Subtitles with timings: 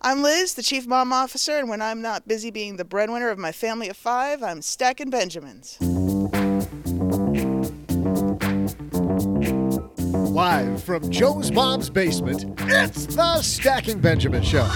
[0.00, 3.38] I'm Liz, the Chief Mom Officer, and when I'm not busy being the breadwinner of
[3.38, 5.76] my family of five, I'm stacking Benjamins.
[10.30, 14.68] Live from Joe's mom's basement, it's the Stacking Benjamin Show.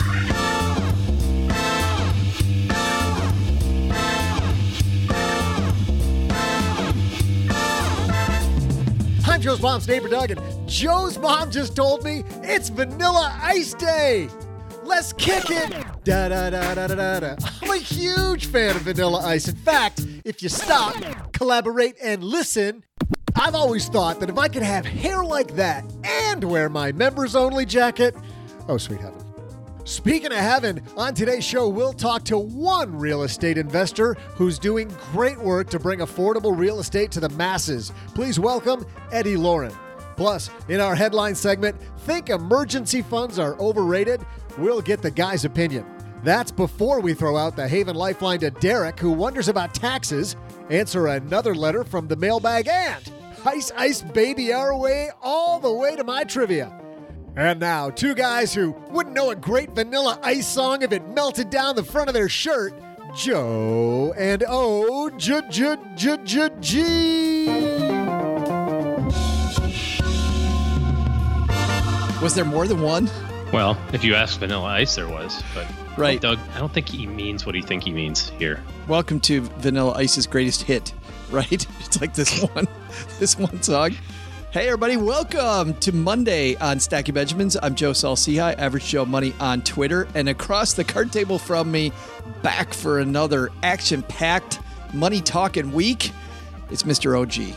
[9.24, 14.28] I'm Joe's mom's neighbor Doug, and Joe's mom just told me it's Vanilla Ice Day.
[14.84, 15.70] Let's kick it!
[16.04, 17.36] Da da da da da da.
[17.62, 19.48] I'm a huge fan of Vanilla Ice.
[19.48, 20.94] In fact, if you stop,
[21.32, 22.84] collaborate, and listen,
[23.36, 27.34] I've always thought that if I could have hair like that and wear my members
[27.36, 28.14] only jacket,
[28.68, 29.20] oh, sweet heaven.
[29.84, 34.94] Speaking of heaven, on today's show, we'll talk to one real estate investor who's doing
[35.10, 37.92] great work to bring affordable real estate to the masses.
[38.14, 39.72] Please welcome Eddie Lorin.
[40.16, 44.24] Plus, in our headline segment, Think Emergency Funds Are Overrated?
[44.58, 45.86] We'll get the guy's opinion.
[46.24, 50.36] That's before we throw out the Haven Lifeline to Derrick, who wonders about taxes,
[50.70, 53.12] answer another letter from the mailbag, and
[53.44, 56.78] Ice Ice Baby our way all the way to my trivia.
[57.34, 61.50] And now, two guys who wouldn't know a great vanilla ice song if it melted
[61.50, 62.74] down the front of their shirt
[63.16, 67.46] Joe and O J J J J G.
[72.22, 73.10] Was there more than one?
[73.52, 75.66] Well, if you ask Vanilla Ice, there was, but
[75.98, 76.18] Right.
[76.18, 78.62] Doug, I don't think he means what he think he means here.
[78.88, 80.94] Welcome to Vanilla Ice's greatest hit,
[81.30, 81.66] right?
[81.80, 82.66] It's like this one,
[83.18, 83.90] this one song.
[84.52, 87.58] Hey, everybody, welcome to Monday on Stacking Benjamins.
[87.62, 90.08] I'm Joe Saul-Sehy, Average Joe Money on Twitter.
[90.14, 91.92] And across the card table from me,
[92.42, 94.60] back for another action packed
[94.94, 96.10] money talking week,
[96.70, 97.20] it's Mr.
[97.20, 97.54] OG.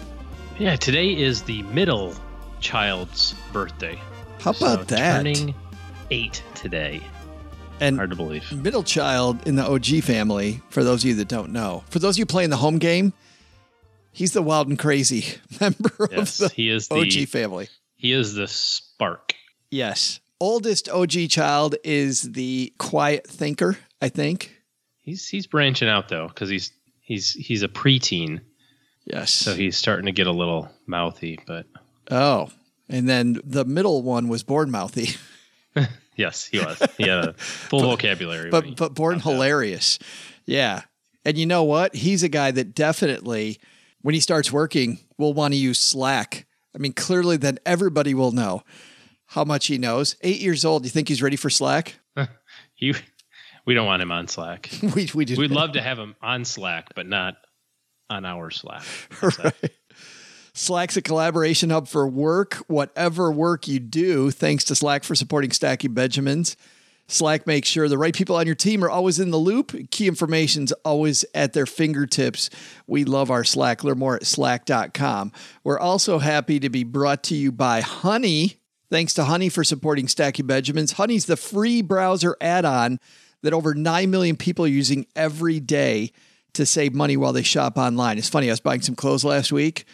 [0.59, 2.13] Yeah, today is the middle
[2.59, 3.97] child's birthday.
[4.41, 5.17] How about So that?
[5.17, 5.55] Turning
[6.11, 7.01] eight today.
[7.79, 8.49] And Hard to believe.
[8.53, 12.15] middle child in the OG family, for those of you that don't know, for those
[12.15, 13.11] of you playing the home game,
[14.13, 15.25] he's the wild and crazy
[15.59, 17.67] member Yes, of the he is the OG family.
[17.95, 19.33] he is the spark.
[19.69, 20.21] Yes.
[20.39, 24.55] Oldest OG child is the quiet thinker, I think.
[25.01, 28.39] He's he's branching out though, because he's he's he's a preteen,
[29.05, 29.31] Yes.
[29.31, 31.39] so he's starting to get a little mouthy.
[31.45, 31.65] But
[32.09, 32.49] oh.
[32.87, 35.09] And then the middle one was born mouthy,
[36.15, 36.81] yes, he was.
[36.97, 38.49] He had a full vocabulary.
[38.49, 39.23] when but but born out.
[39.23, 39.99] hilarious.
[40.45, 40.81] Yeah.
[41.23, 41.95] And you know what?
[41.95, 43.59] He's a guy that definitely,
[44.01, 46.45] when he starts working, will want to use Slack.
[46.75, 48.63] I mean, clearly, then everybody will know
[49.27, 50.15] how much he knows.
[50.21, 50.83] Eight years old.
[50.83, 51.99] You think he's ready for Slack?
[52.77, 52.93] He,
[53.65, 54.69] we don't want him on Slack.
[54.95, 57.35] we we just We'd love to have him on Slack, but not
[58.09, 58.83] on our Slack.
[59.21, 59.71] right.
[60.57, 64.31] Slack's a collaboration hub for work, whatever work you do.
[64.31, 66.55] Thanks to Slack for supporting Stacking Benjamins.
[67.09, 69.75] Slack makes sure the right people on your team are always in the loop.
[69.91, 72.49] Key information's always at their fingertips.
[72.87, 73.83] We love our Slack.
[73.83, 75.33] Learn more at slack.com.
[75.65, 78.61] We're also happy to be brought to you by Honey.
[78.89, 80.93] Thanks to Honey for supporting Stacking Benjamins.
[80.93, 83.01] Honey's the free browser add on
[83.41, 86.13] that over 9 million people are using every day
[86.53, 88.17] to save money while they shop online.
[88.17, 89.85] It's funny, I was buying some clothes last week.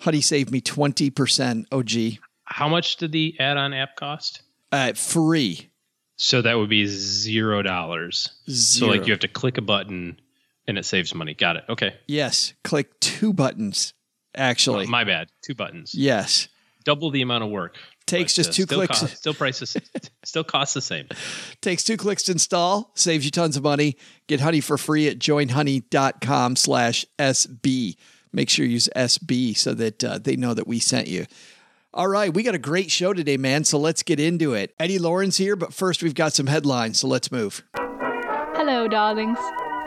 [0.00, 2.18] Honey saved me 20% OG.
[2.44, 4.42] How much did the add-on app cost?
[4.72, 5.70] Uh, free.
[6.16, 8.28] So that would be zero dollars.
[8.48, 10.20] So like you have to click a button
[10.66, 11.34] and it saves money.
[11.34, 11.64] Got it.
[11.68, 11.94] Okay.
[12.06, 13.94] Yes, click two buttons,
[14.34, 14.86] actually.
[14.86, 15.28] Oh, my bad.
[15.42, 15.94] Two buttons.
[15.94, 16.48] yes.
[16.84, 17.76] Double the amount of work.
[18.06, 19.00] Takes But, just uh, two still clicks.
[19.00, 19.76] Cost, still prices
[20.24, 21.06] still costs the same.
[21.60, 23.96] Takes two clicks to install, saves you tons of money.
[24.26, 27.96] Get Honey for free at joinhoney.com slash SB.
[28.32, 31.26] Make sure you use SB so that uh, they know that we sent you.
[31.94, 33.64] All right, we got a great show today, man.
[33.64, 34.74] So let's get into it.
[34.78, 37.00] Eddie Lorin's here, but first we've got some headlines.
[37.00, 37.62] So let's move.
[37.74, 39.38] Hello, darlings.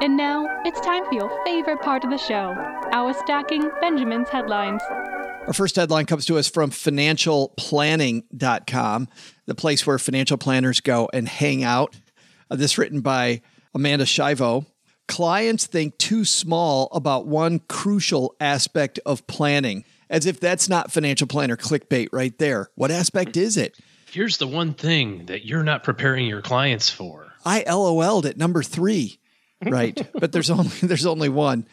[0.02, 2.56] And now it's time for your favorite part of the show
[2.92, 4.82] our stacking Benjamin's headlines.
[5.48, 9.08] Our first headline comes to us from financialplanning.com,
[9.46, 11.96] the place where financial planners go and hang out.
[12.50, 13.42] Uh, this written by
[13.74, 14.66] Amanda Schiavo.
[15.08, 21.28] Clients think too small about one crucial aspect of planning, as if that's not financial
[21.28, 22.70] planner clickbait right there.
[22.76, 23.78] What aspect is it?
[24.12, 27.34] Here's the one thing that you're not preparing your clients for.
[27.46, 29.20] I LOL'd at number three,
[29.62, 30.10] right?
[30.20, 31.66] but there's only there's only one.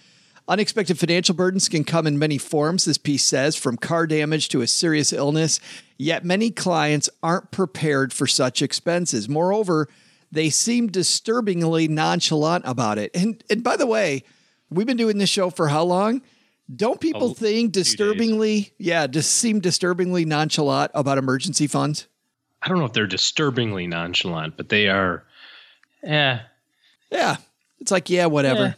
[0.49, 4.63] Unexpected financial burdens can come in many forms, this piece says, from car damage to
[4.63, 5.61] a serious illness.
[5.99, 9.29] Yet many clients aren't prepared for such expenses.
[9.29, 9.89] Moreover,
[10.31, 13.11] they seem disturbingly nonchalant about it.
[13.15, 14.25] And and by the way,
[14.71, 16.23] we've been doing this show for how long?
[16.75, 22.07] Don't people A think disturbingly, yeah, just seem disturbingly nonchalant about emergency funds?
[22.61, 25.25] I don't know if they're disturbingly nonchalant, but they are.
[26.03, 26.41] Yeah,
[27.11, 27.37] Yeah.
[27.81, 28.75] It's like, yeah, whatever.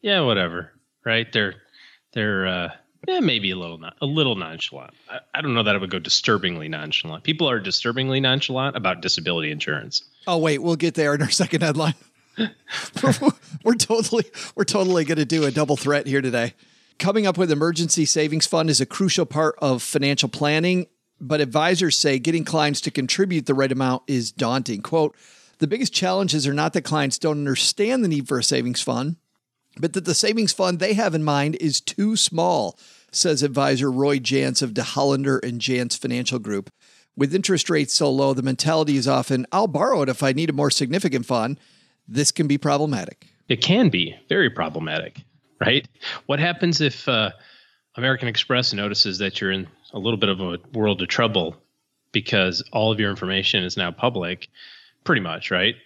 [0.00, 0.70] yeah, whatever.
[1.04, 1.30] Right?
[1.32, 1.54] They're
[2.12, 2.68] they're uh,
[3.06, 4.94] yeah, maybe a little non- a little nonchalant.
[5.10, 7.24] I, I don't know that I would go disturbingly nonchalant.
[7.24, 10.02] People are disturbingly nonchalant about disability insurance.
[10.26, 11.94] Oh wait, we'll get there in our second headline.
[13.64, 14.24] we're totally
[14.54, 16.54] we're totally going to do a double threat here today.
[16.98, 20.86] Coming up with emergency savings fund is a crucial part of financial planning,
[21.20, 24.80] but advisors say getting clients to contribute the right amount is daunting.
[24.80, 25.16] Quote,
[25.58, 29.16] the biggest challenges are not that clients don't understand the need for a savings fund,
[29.78, 32.78] but that the savings fund they have in mind is too small,
[33.10, 36.70] says advisor Roy Jantz of DeHollander and Jantz Financial Group.
[37.16, 40.50] With interest rates so low, the mentality is often, I'll borrow it if I need
[40.50, 41.58] a more significant fund.
[42.08, 43.28] This can be problematic.
[43.48, 45.20] It can be very problematic,
[45.60, 45.86] right?
[46.26, 47.30] What happens if uh,
[47.96, 51.56] American Express notices that you're in a little bit of a world of trouble
[52.12, 54.48] because all of your information is now public,
[55.04, 55.76] pretty much, right?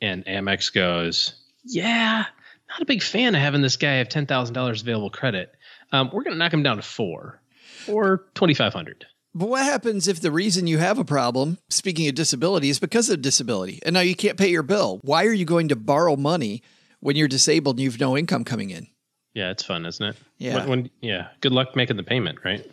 [0.00, 2.24] And Amex goes, "Yeah,
[2.68, 5.52] not a big fan of having this guy have ten thousand dollars available credit.
[5.92, 7.40] Um, we're going to knock him down to four
[7.88, 9.06] or twenty five hundred.
[9.36, 13.10] But what happens if the reason you have a problem, speaking of disability, is because
[13.10, 14.98] of disability and now you can't pay your bill?
[15.02, 16.62] Why are you going to borrow money
[17.00, 18.86] when you're disabled and you've no income coming in?
[19.34, 20.16] Yeah, it's fun, isn't it?
[20.38, 20.60] Yeah.
[20.60, 21.28] When, when, yeah.
[21.42, 22.66] Good luck making the payment, right?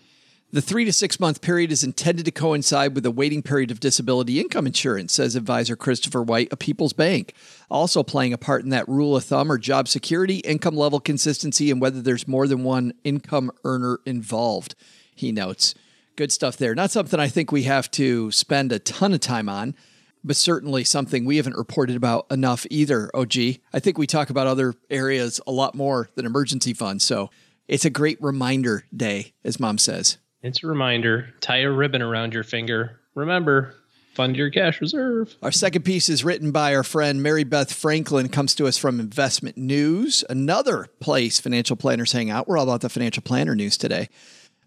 [0.54, 3.82] The three to six month period is intended to coincide with the waiting period of
[3.82, 7.34] disability income insurance, says advisor Christopher White of People's Bank.
[7.70, 11.70] Also playing a part in that rule of thumb are job security, income level consistency,
[11.70, 14.76] and whether there's more than one income earner involved,
[15.14, 15.76] he notes.
[16.16, 16.76] Good stuff there.
[16.76, 19.76] Not something I think we have to spend a ton of time on,
[20.24, 23.36] but certainly something we haven't reported about enough either, OG.
[23.74, 27.04] I think we talk about other areas a lot more than emergency funds.
[27.04, 27.30] So
[27.68, 30.18] it's a great reminder day, as mom says.
[30.44, 31.34] It's a reminder.
[31.42, 33.00] Tie a ribbon around your finger.
[33.16, 33.74] Remember,
[34.14, 35.36] fund your cash reserve.
[35.42, 39.00] Our second piece is written by our friend Mary Beth Franklin, comes to us from
[39.00, 42.48] Investment News, another place financial planners hang out.
[42.48, 44.10] We're all about the financial planner news today.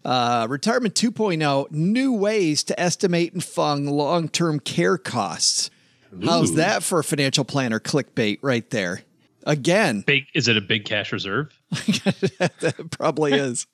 [0.07, 5.69] Uh, Retirement 2.0 new ways to estimate and fund long term care costs.
[6.23, 9.01] How's that for a financial planner clickbait right there?
[9.45, 11.53] Again, Big is it a big cash reserve?
[11.71, 13.67] that probably is.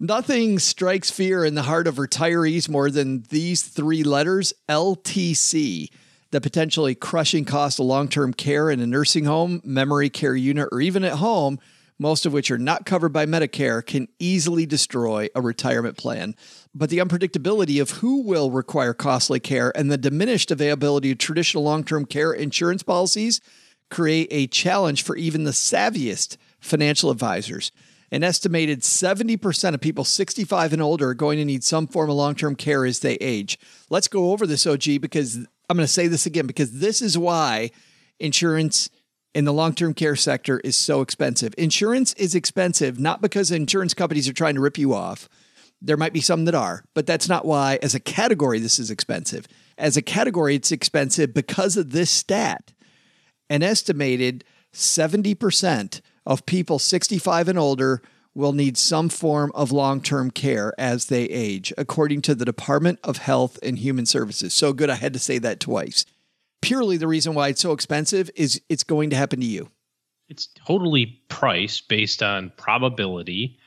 [0.00, 5.90] Nothing strikes fear in the heart of retirees more than these three letters LTC,
[6.30, 10.70] the potentially crushing cost of long term care in a nursing home, memory care unit,
[10.72, 11.58] or even at home,
[12.02, 16.34] most of which are not covered by Medicare, can easily destroy a retirement plan.
[16.74, 21.62] But the unpredictability of who will require costly care and the diminished availability of traditional
[21.62, 23.40] long term care insurance policies
[23.90, 27.72] create a challenge for even the savviest financial advisors.
[28.10, 32.16] An estimated 70% of people 65 and older are going to need some form of
[32.16, 33.58] long term care as they age.
[33.88, 37.16] Let's go over this, OG, because I'm going to say this again, because this is
[37.16, 37.70] why
[38.18, 38.90] insurance
[39.34, 41.54] in the long term care sector is so expensive.
[41.56, 45.28] Insurance is expensive not because insurance companies are trying to rip you off.
[45.80, 48.90] There might be some that are, but that's not why, as a category, this is
[48.90, 49.48] expensive.
[49.76, 52.72] As a category, it's expensive because of this stat
[53.50, 58.00] an estimated 70% of people 65 and older
[58.34, 62.98] will need some form of long term care as they age, according to the Department
[63.04, 64.54] of Health and Human Services.
[64.54, 66.06] So good, I had to say that twice.
[66.62, 69.70] Purely the reason why it's so expensive is it's going to happen to you.
[70.28, 73.58] It's totally priced based on probability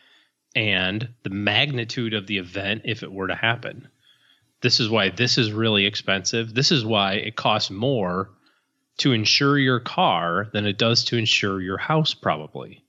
[0.55, 3.87] and the magnitude of the event if it were to happen.
[4.61, 6.55] This is why this is really expensive.
[6.55, 8.31] This is why it costs more
[8.97, 12.83] to insure your car than it does to insure your house, probably.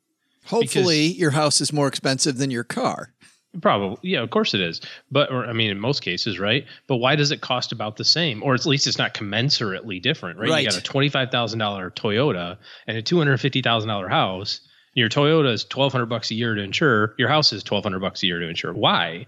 [0.46, 3.12] Hopefully, your house is more expensive than your car.
[3.60, 4.80] Probably, yeah, of course it is.
[5.10, 6.66] But, or I mean, in most cases, right?
[6.86, 10.38] But why does it cost about the same, or at least it's not commensurately different,
[10.38, 10.50] right?
[10.50, 10.64] Right.
[10.64, 14.60] You got a twenty-five thousand dollar Toyota and a two hundred fifty thousand dollar house.
[14.94, 17.14] Your Toyota is twelve hundred bucks a year to insure.
[17.18, 18.72] Your house is twelve hundred bucks a year to insure.
[18.72, 19.26] Why?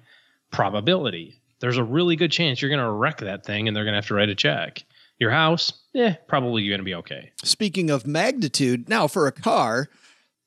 [0.50, 1.40] Probability.
[1.60, 3.98] There's a really good chance you're going to wreck that thing, and they're going to
[3.98, 4.84] have to write a check.
[5.18, 7.32] Your house, eh, probably you're going to be okay.
[7.42, 9.88] Speaking of magnitude, now for a car,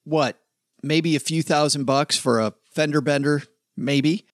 [0.06, 0.40] what?
[0.82, 3.44] Maybe a few thousand bucks for a fender bender,
[3.82, 4.26] maybe.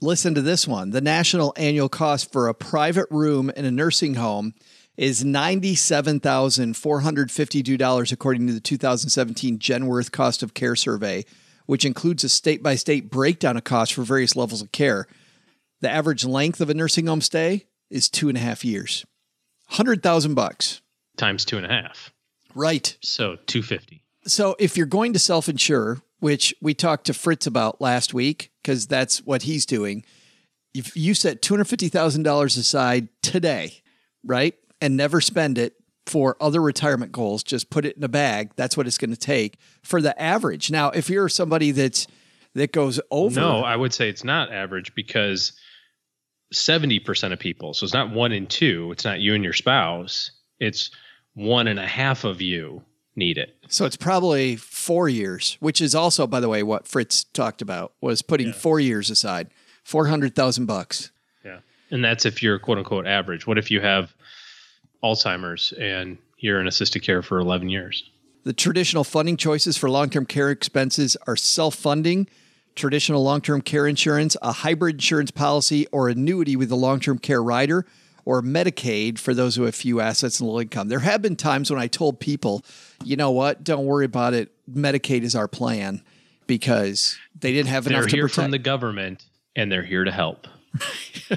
[0.00, 0.90] Listen to this one.
[0.90, 4.54] The national annual cost for a private room in a nursing home
[4.96, 11.24] is $97,452 according to the 2017 Genworth Cost of Care Survey,
[11.66, 15.06] which includes a state-by-state breakdown of costs for various levels of care.
[15.80, 19.04] The average length of a nursing home stay is two and a half years.
[19.68, 20.80] 100,000 bucks.
[21.16, 22.12] Times two and a half,
[22.54, 22.96] Right.
[23.00, 24.02] so two fifty.
[24.26, 28.50] So if you're going to self insure, which we talked to Fritz about last week,
[28.62, 30.04] because that's what he's doing,
[30.74, 33.82] if you set $250,000 aside today,
[34.24, 35.74] right, and never spend it
[36.06, 39.16] for other retirement goals, just put it in a bag, that's what it's going to
[39.16, 40.70] take for the average.
[40.70, 42.06] Now, if you're somebody that's
[42.54, 45.52] that goes over, No, I would say it's not average because
[46.54, 50.30] 70% of people, so it's not one in two, it's not you and your spouse,
[50.58, 50.90] it's
[51.34, 52.82] one and a half of you
[53.16, 53.56] need it.
[53.68, 57.92] so it's probably four years, which is also, by the way, what Fritz talked about
[58.00, 59.48] was putting four years aside,
[59.84, 61.10] 400,000 bucks.
[61.44, 61.60] Yeah.
[61.90, 63.46] And that's if you're quote unquote average.
[63.46, 64.14] What if you have
[65.02, 68.04] Alzheimer's and you're in assisted care for 11 years?
[68.44, 72.28] The traditional funding choices for long term care expenses are self funding,
[72.76, 77.18] traditional long term care insurance, a hybrid insurance policy, or annuity with a long term
[77.18, 77.86] care rider,
[78.26, 80.88] or Medicaid for those who have few assets and low income.
[80.88, 82.62] There have been times when I told people,
[83.02, 84.52] you know what, don't worry about it.
[84.70, 86.02] Medicaid is our plan
[86.46, 88.02] because they didn't have enough.
[88.02, 88.44] They're to here protect.
[88.44, 90.48] from the government and they're here to help.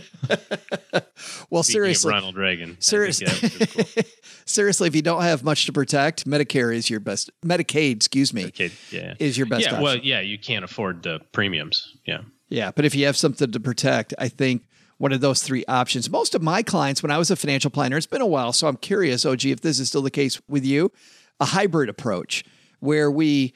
[1.50, 2.76] well, Speaking seriously, Ronald Reagan.
[2.82, 3.28] Seriously.
[3.28, 4.12] that was pretty cool.
[4.46, 7.30] seriously, if you don't have much to protect, Medicare is your best.
[7.46, 9.14] Medicaid, excuse me, Medicaid, yeah.
[9.20, 9.84] is your best yeah, option.
[9.84, 11.96] well, yeah, you can't afford the premiums.
[12.06, 12.22] Yeah.
[12.50, 14.64] Yeah, but if you have something to protect, I think
[15.00, 16.10] one of those three options.
[16.10, 18.68] Most of my clients, when I was a financial planner, it's been a while, so
[18.68, 20.92] I'm curious, OG, if this is still the case with you,
[21.40, 22.44] a hybrid approach
[22.80, 23.54] where we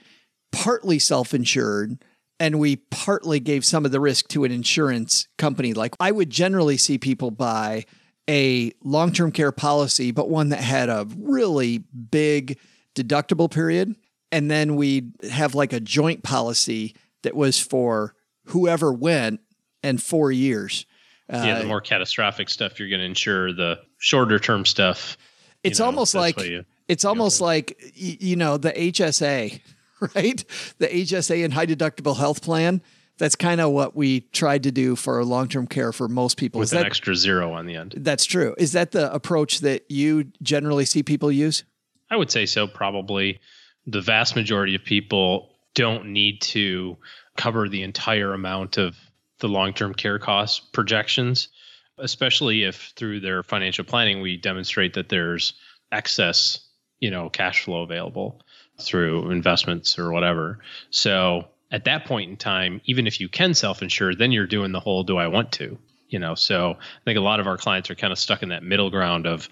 [0.52, 2.04] partly self insured
[2.40, 5.74] and we partly gave some of the risk to an insurance company.
[5.74, 7.86] Like I would generally see people buy
[8.30, 12.58] a long term care policy, but one that had a really big
[12.96, 13.96] deductible period.
[14.32, 19.42] And then we'd have like a joint policy that was for whoever went
[19.84, 20.86] and four years.
[21.30, 25.18] Yeah, the uh, more catastrophic stuff you're going to insure, the shorter term stuff.
[25.64, 29.62] It's know, almost like you- it's almost like you know the HSA,
[30.16, 30.44] right?
[30.80, 32.82] The HSA and high deductible health plan.
[33.20, 36.60] That's kind of what we tried to do for long term care for most people.
[36.60, 37.94] with Is an that, extra zero on the end.
[37.98, 38.56] that's true.
[38.58, 41.64] Is that the approach that you generally see people use?
[42.10, 42.68] I would say so.
[42.68, 43.40] Probably
[43.86, 46.98] the vast majority of people don't need to
[47.38, 48.96] cover the entire amount of
[49.44, 51.50] the long term care cost projections,
[51.98, 55.54] especially if through their financial planning we demonstrate that there's
[55.92, 56.62] excess,
[57.02, 58.42] you know, cash flow available
[58.82, 60.60] through investments or whatever.
[60.92, 64.72] So at that point in time, even if you can self insure, then you're doing
[64.72, 65.78] the whole do I want to?
[66.08, 68.50] You know, so I think a lot of our clients are kind of stuck in
[68.50, 69.50] that middle ground of,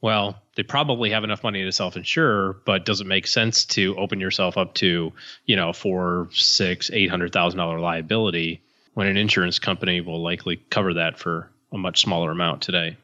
[0.00, 4.20] well, they probably have enough money to self-insure, but does it make sense to open
[4.20, 5.12] yourself up to,
[5.46, 8.62] you know, four, six, eight hundred thousand dollar liability
[8.94, 12.96] when an insurance company will likely cover that for a much smaller amount today?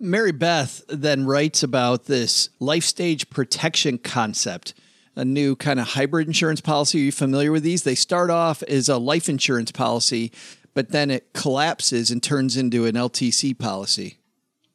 [0.00, 4.74] Mary Beth then writes about this life stage protection concept,
[5.14, 6.98] a new kind of hybrid insurance policy.
[6.98, 7.84] Are you familiar with these?
[7.84, 10.32] They start off as a life insurance policy,
[10.74, 14.18] but then it collapses and turns into an LTC policy.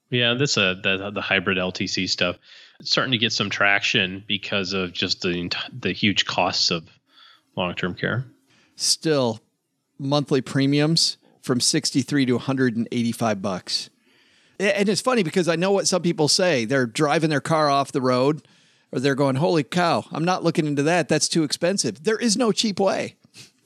[0.09, 2.37] Yeah, this uh the the hybrid LTC stuff
[2.79, 6.89] it's starting to get some traction because of just the the huge costs of
[7.55, 8.25] long term care.
[8.75, 9.41] Still,
[9.99, 13.89] monthly premiums from 63 to 185 bucks.
[14.59, 16.65] And it's funny because I know what some people say.
[16.65, 18.45] They're driving their car off the road
[18.91, 21.07] or they're going, Holy cow, I'm not looking into that.
[21.07, 22.03] That's too expensive.
[22.03, 23.15] There is no cheap way.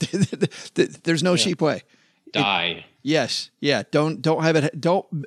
[0.74, 1.82] There's no cheap way.
[2.32, 2.84] Die.
[3.02, 3.50] Yes.
[3.60, 3.82] Yeah.
[3.90, 5.26] Don't don't have it don't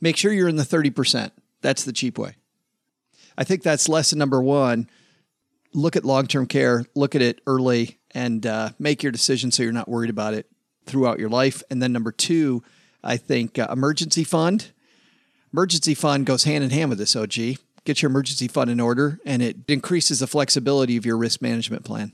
[0.00, 1.30] make sure you're in the 30%.
[1.60, 2.36] That's the cheap way.
[3.36, 4.88] I think that's lesson number 1.
[5.74, 9.72] Look at long-term care, look at it early and uh, make your decision so you're
[9.72, 10.46] not worried about it
[10.86, 11.62] throughout your life.
[11.70, 12.62] And then number 2,
[13.04, 14.72] I think uh, emergency fund.
[15.52, 17.58] Emergency fund goes hand in hand with this, OG.
[17.84, 21.84] Get your emergency fund in order, and it increases the flexibility of your risk management
[21.84, 22.12] plan.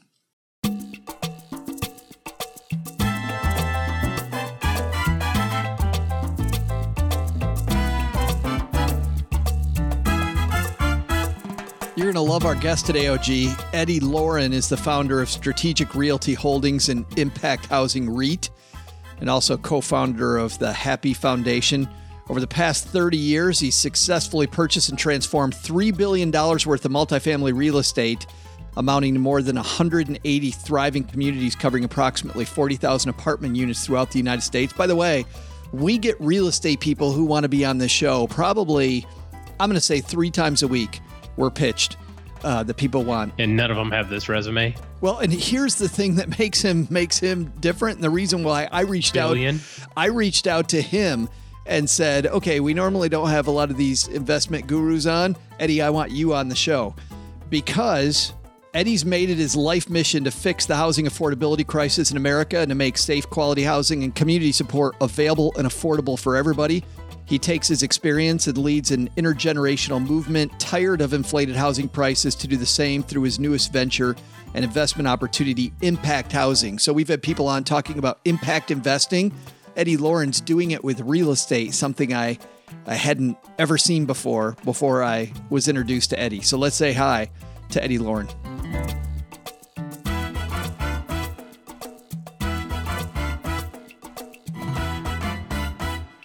[12.04, 13.56] You're going to love our guest today, OG.
[13.73, 18.50] Eddie Lorin is the founder of Strategic Realty Holdings and Impact Housing REIT,
[19.20, 21.88] and also co founder of the Happy Foundation.
[22.28, 27.56] Over the past 30 years, he's successfully purchased and transformed $3 billion worth of multifamily
[27.56, 28.26] real estate,
[28.76, 34.42] amounting to more than 180 thriving communities covering approximately 40,000 apartment units throughout the United
[34.42, 34.75] States.
[34.75, 35.25] By the way,
[35.73, 39.06] we get real estate people who want to be on this show probably,
[39.58, 41.00] I'm going to say, three times a week
[41.37, 41.97] were pitched
[42.45, 43.33] uh, that people want.
[43.38, 44.75] And none of them have this resume.
[45.00, 48.69] Well, and here's the thing that makes him makes him different, and the reason why
[48.71, 49.57] I reached Billion.
[49.57, 51.29] out, I reached out to him
[51.67, 55.37] and said, "Okay, we normally don't have a lot of these investment gurus on.
[55.59, 56.95] Eddie, I want you on the show
[57.50, 58.33] because."
[58.73, 62.71] Eddie's made it his life mission to fix the housing affordability crisis in America and
[62.71, 66.83] to make safe, quality housing and community support available and affordable for everybody.
[67.26, 72.47] He takes his experience and leads an intergenerational movement tired of inflated housing prices to
[72.47, 74.14] do the same through his newest venture
[74.54, 76.78] and investment opportunity, Impact Housing.
[76.78, 79.33] So we've had people on talking about impact investing.
[79.76, 82.38] Eddie Lorin's doing it with real estate, something I
[82.87, 86.43] I hadn't ever seen before before I was introduced to Eddie.
[86.43, 87.31] So let's say hi
[87.71, 88.28] to Eddie Lorin.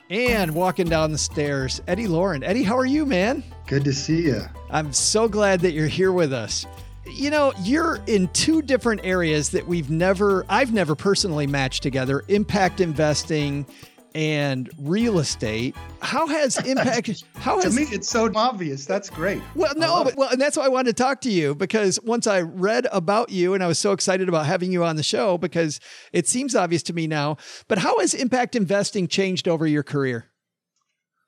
[0.10, 2.44] And walking down the stairs, Eddie Lorin.
[2.44, 3.44] Eddie, how are you, man?
[3.68, 4.42] Good to see you.
[4.72, 6.66] I'm so glad that you're here with us.
[7.06, 12.24] You know, you're in two different areas that we've never, I've never personally matched together
[12.28, 13.68] impact investing
[14.16, 15.76] and real estate.
[16.02, 18.86] How has impact, how has To me, it's so obvious.
[18.86, 19.42] That's great.
[19.56, 22.28] well, no, but, well, and that's why I wanted to talk to you because once
[22.28, 25.38] I read about you and I was so excited about having you on the show
[25.38, 25.80] because
[26.14, 27.38] it seems obvious to me now.
[27.68, 30.30] But how has impact investing changed over your career?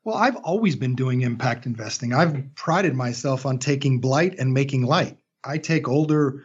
[0.03, 2.13] Well, I've always been doing impact investing.
[2.13, 5.17] I've prided myself on taking blight and making light.
[5.43, 6.43] I take older,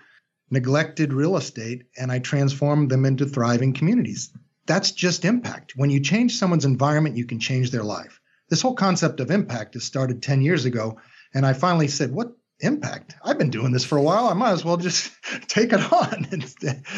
[0.51, 4.31] neglected real estate and I transform them into thriving communities.
[4.67, 5.75] That's just impact.
[5.77, 8.21] When you change someone's environment, you can change their life.
[8.49, 10.99] This whole concept of impact has started 10 years ago.
[11.35, 13.15] And I finally said, What impact?
[13.25, 14.29] I've been doing this for a while.
[14.29, 15.13] I might as well just
[15.49, 16.27] take it on.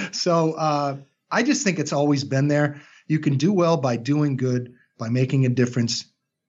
[0.13, 0.97] so uh,
[1.31, 2.81] I just think it's always been there.
[3.07, 6.05] You can do well by doing good, by making a difference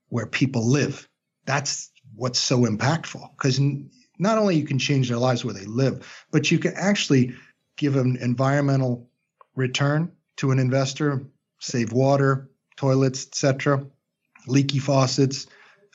[0.09, 1.07] where people live.
[1.45, 3.59] That's what's so impactful because
[4.19, 7.33] not only you can change their lives where they live, but you can actually
[7.77, 9.09] give an environmental
[9.55, 11.21] return to an investor,
[11.59, 13.85] save water, toilets, etc.,
[14.47, 15.47] leaky faucets,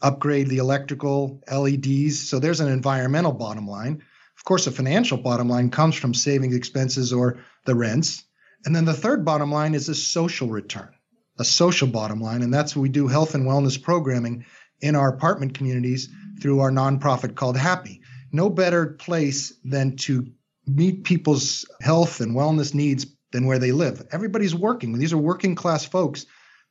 [0.03, 2.29] upgrade the electrical, LEDs.
[2.29, 4.03] So there's an environmental bottom line.
[4.37, 8.23] Of course, a financial bottom line comes from saving expenses or the rents.
[8.67, 10.91] And then the third bottom line is a social return,
[11.39, 12.43] a social bottom line.
[12.43, 14.45] And that's what we do health and wellness programming
[14.81, 16.11] in our apartment communities
[16.43, 18.03] through our nonprofit called Happy.
[18.31, 20.27] No better place than to
[20.67, 24.07] meet people's health and wellness needs than where they live.
[24.13, 24.97] Everybody's working.
[24.97, 26.25] These are working class folks.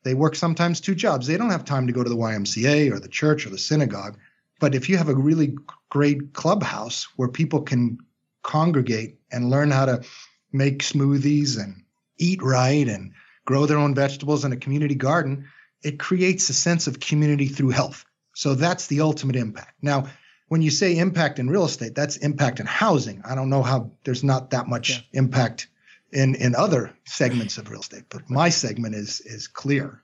[0.03, 1.27] They work sometimes two jobs.
[1.27, 4.17] They don't have time to go to the YMCA or the church or the synagogue.
[4.61, 5.57] But if you have a really
[5.89, 7.97] great clubhouse where people can
[8.43, 10.03] congregate and learn how to
[10.53, 11.83] make smoothies and
[12.17, 13.11] eat right and
[13.43, 15.49] grow their own vegetables in a community garden,
[15.83, 18.05] it creates a sense of community through health.
[18.35, 19.75] So that's the ultimate impact.
[19.81, 20.07] Now,
[20.47, 23.21] when you say impact in real estate, that's impact in housing.
[23.25, 25.67] I don't know how there's not that much impact
[26.13, 29.99] in in other segments of real estate, but my segment is is clear.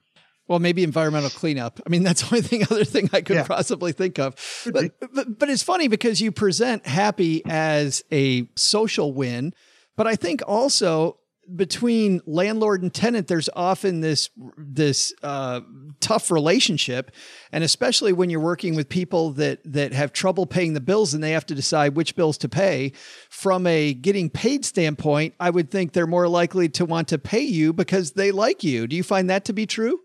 [0.48, 1.78] Well, maybe environmental cleanup.
[1.86, 3.46] I mean, that's the only thing, other thing I could Yeah.
[3.46, 4.34] possibly think of.
[4.72, 9.54] But, but but it's funny because you present happy as a social win,
[9.96, 11.19] but I think also
[11.56, 15.60] between landlord and tenant, there's often this this uh,
[16.00, 17.10] tough relationship,
[17.52, 21.22] and especially when you're working with people that that have trouble paying the bills and
[21.22, 22.92] they have to decide which bills to pay.
[23.28, 27.42] From a getting paid standpoint, I would think they're more likely to want to pay
[27.42, 28.86] you because they like you.
[28.86, 30.00] Do you find that to be true?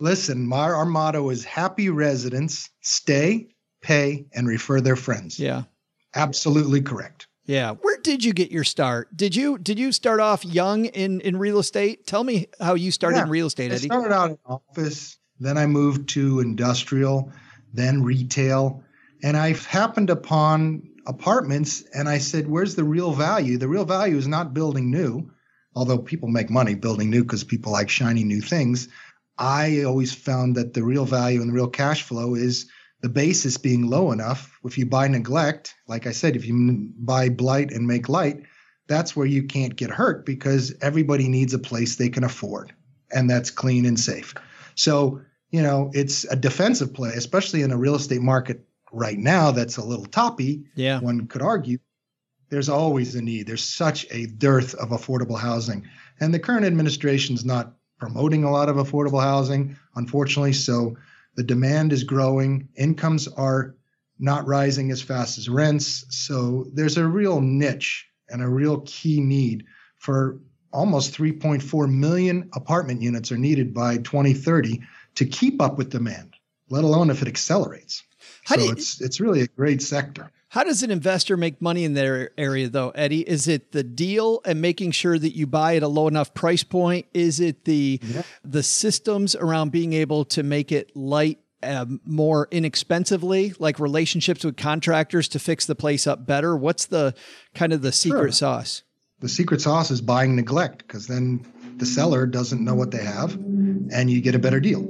[0.00, 3.48] Listen, my, our motto is happy residents stay,
[3.80, 5.38] pay, and refer their friends.
[5.38, 5.62] Yeah.
[6.14, 7.28] Absolutely correct.
[7.46, 7.72] Yeah.
[7.74, 9.14] Where did you get your start?
[9.16, 12.06] Did you did you start off young in in real estate?
[12.06, 13.24] Tell me how you started Yeah.
[13.24, 13.84] in real estate, I Eddie.
[13.86, 17.30] started out in office, then I moved to industrial,
[17.72, 18.82] then retail,
[19.22, 23.58] and I happened upon apartments and I said, where's the real value?
[23.58, 25.30] The real value is not building new,
[25.74, 28.88] although people make money building new because people like shiny new things.
[29.36, 32.70] I always found that the real value and the real cash flow is
[33.04, 34.58] the basis being low enough.
[34.64, 38.44] If you buy neglect, like I said, if you buy blight and make light,
[38.86, 42.72] that's where you can't get hurt because everybody needs a place they can afford
[43.12, 44.32] and that's clean and safe.
[44.74, 49.50] So, you know, it's a defensive play, especially in a real estate market right now
[49.50, 50.64] that's a little toppy.
[50.74, 50.98] Yeah.
[51.00, 51.80] One could argue
[52.48, 53.46] there's always a need.
[53.46, 55.86] There's such a dearth of affordable housing.
[56.20, 60.54] And the current administration is not promoting a lot of affordable housing, unfortunately.
[60.54, 60.96] So
[61.36, 63.74] the demand is growing, incomes are
[64.18, 66.04] not rising as fast as rents.
[66.08, 69.64] So there's a real niche and a real key need
[69.98, 70.38] for
[70.72, 74.82] almost 3.4 million apartment units are needed by 2030
[75.16, 76.34] to keep up with demand,
[76.68, 78.02] let alone if it accelerates.
[78.44, 80.30] How so you, it's it's really a great sector.
[80.54, 83.28] How does an investor make money in their area though, Eddie?
[83.28, 86.62] Is it the deal and making sure that you buy at a low enough price
[86.62, 87.06] point?
[87.12, 88.22] Is it the yeah.
[88.44, 94.56] the systems around being able to make it light um, more inexpensively, like relationships with
[94.56, 96.56] contractors to fix the place up better?
[96.56, 97.16] What's the
[97.56, 98.30] kind of the secret sure.
[98.30, 98.84] sauce?
[99.18, 101.44] The secret sauce is buying neglect because then
[101.78, 104.86] the seller doesn't know what they have and you get a better deal.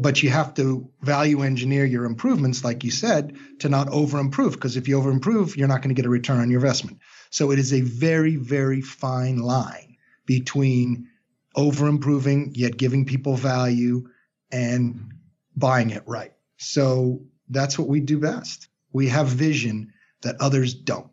[0.00, 4.52] But you have to value engineer your improvements, like you said, to not over improve
[4.52, 6.98] because if you over improve, you're not going to get a return on your investment.
[7.30, 11.08] So it is a very, very fine line between
[11.56, 14.08] over improving yet giving people value
[14.52, 15.12] and
[15.56, 16.32] buying it right.
[16.58, 18.68] So that's what we do best.
[18.92, 21.10] We have vision that others don't.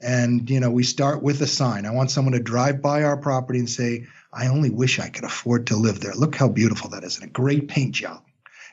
[0.00, 1.84] And, you know, we start with a sign.
[1.84, 5.24] I want someone to drive by our property and say, I only wish I could
[5.24, 6.14] afford to live there.
[6.14, 8.22] Look how beautiful that is and a great paint job.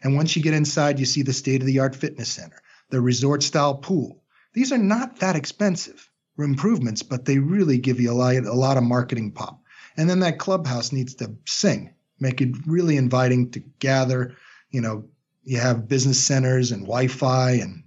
[0.04, 3.02] And once you get inside, you see the state of the art fitness center, the
[3.02, 4.24] resort style pool.
[4.54, 8.78] These are not that expensive improvements, but they really give you a lot, a lot
[8.78, 9.62] of marketing pop.
[9.98, 14.36] And then that clubhouse needs to sing, make it really inviting to gather,
[14.70, 15.06] you know,
[15.44, 17.84] you have business centers and Wi-Fi and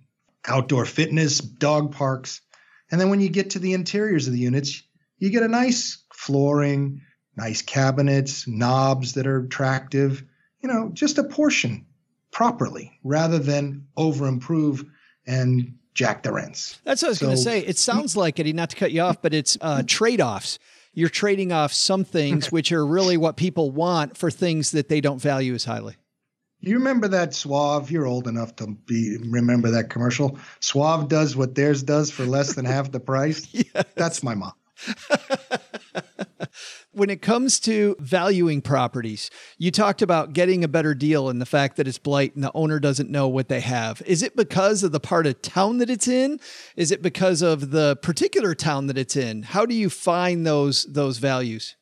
[0.46, 2.40] outdoor fitness, dog parks.
[2.90, 4.82] And then when you get to the interiors of the units,
[5.18, 7.02] you get a nice flooring,
[7.36, 10.22] nice cabinets, knobs that are attractive,
[10.60, 11.86] you know, just a portion
[12.38, 14.84] properly rather than over improve
[15.26, 16.80] and jack the rents.
[16.84, 17.66] That's what I was so, going to say.
[17.66, 20.60] It sounds like, Eddie, not to cut you off, but it's uh, trade offs.
[20.94, 25.00] You're trading off some things which are really what people want for things that they
[25.00, 25.96] don't value as highly.
[26.60, 27.90] You remember that Suave?
[27.90, 30.38] You're old enough to be remember that commercial.
[30.60, 33.48] Suave does what theirs does for less than half the price.
[33.52, 33.84] yes.
[33.96, 34.52] That's my mom.
[36.98, 41.46] when it comes to valuing properties, you talked about getting a better deal and the
[41.46, 44.02] fact that it's blight and the owner doesn't know what they have.
[44.04, 46.40] Is it because of the part of town that it's in?
[46.76, 49.44] Is it because of the particular town that it's in?
[49.44, 51.76] How do you find those those values?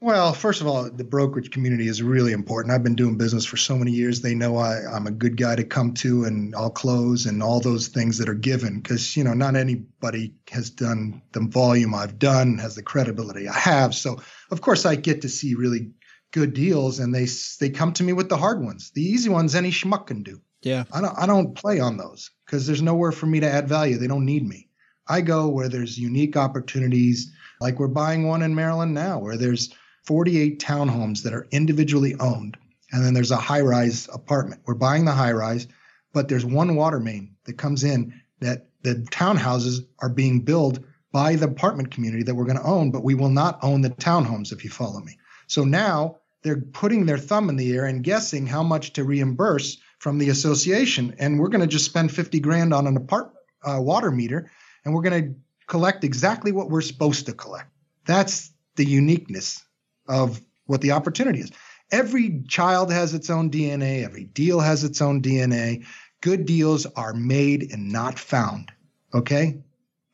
[0.00, 2.72] Well, first of all, the brokerage community is really important.
[2.72, 4.20] I've been doing business for so many years.
[4.20, 7.58] They know I, I'm a good guy to come to and I'll close and all
[7.58, 12.16] those things that are given because, you know, not anybody has done the volume I've
[12.16, 13.92] done, has the credibility I have.
[13.92, 14.20] So,
[14.52, 15.90] of course, I get to see really
[16.30, 17.26] good deals and they
[17.58, 18.92] they come to me with the hard ones.
[18.94, 20.40] The easy ones any schmuck can do.
[20.62, 20.84] Yeah.
[20.92, 23.98] I don't I don't play on those because there's nowhere for me to add value.
[23.98, 24.68] They don't need me.
[25.08, 29.74] I go where there's unique opportunities, like we're buying one in Maryland now, where there's
[30.08, 32.56] 48 townhomes that are individually owned.
[32.90, 34.62] And then there's a high rise apartment.
[34.64, 35.68] We're buying the high rise,
[36.14, 40.78] but there's one water main that comes in that the townhouses are being built
[41.12, 43.90] by the apartment community that we're going to own, but we will not own the
[43.90, 45.18] townhomes if you follow me.
[45.46, 49.76] So now they're putting their thumb in the air and guessing how much to reimburse
[49.98, 51.16] from the association.
[51.18, 54.50] And we're going to just spend 50 grand on an apartment uh, water meter
[54.86, 55.34] and we're going to
[55.66, 57.68] collect exactly what we're supposed to collect.
[58.06, 59.62] That's the uniqueness
[60.08, 61.50] of what the opportunity is.
[61.90, 65.86] Every child has its own DNA, every deal has its own DNA.
[66.20, 68.72] Good deals are made and not found.
[69.14, 69.62] Okay?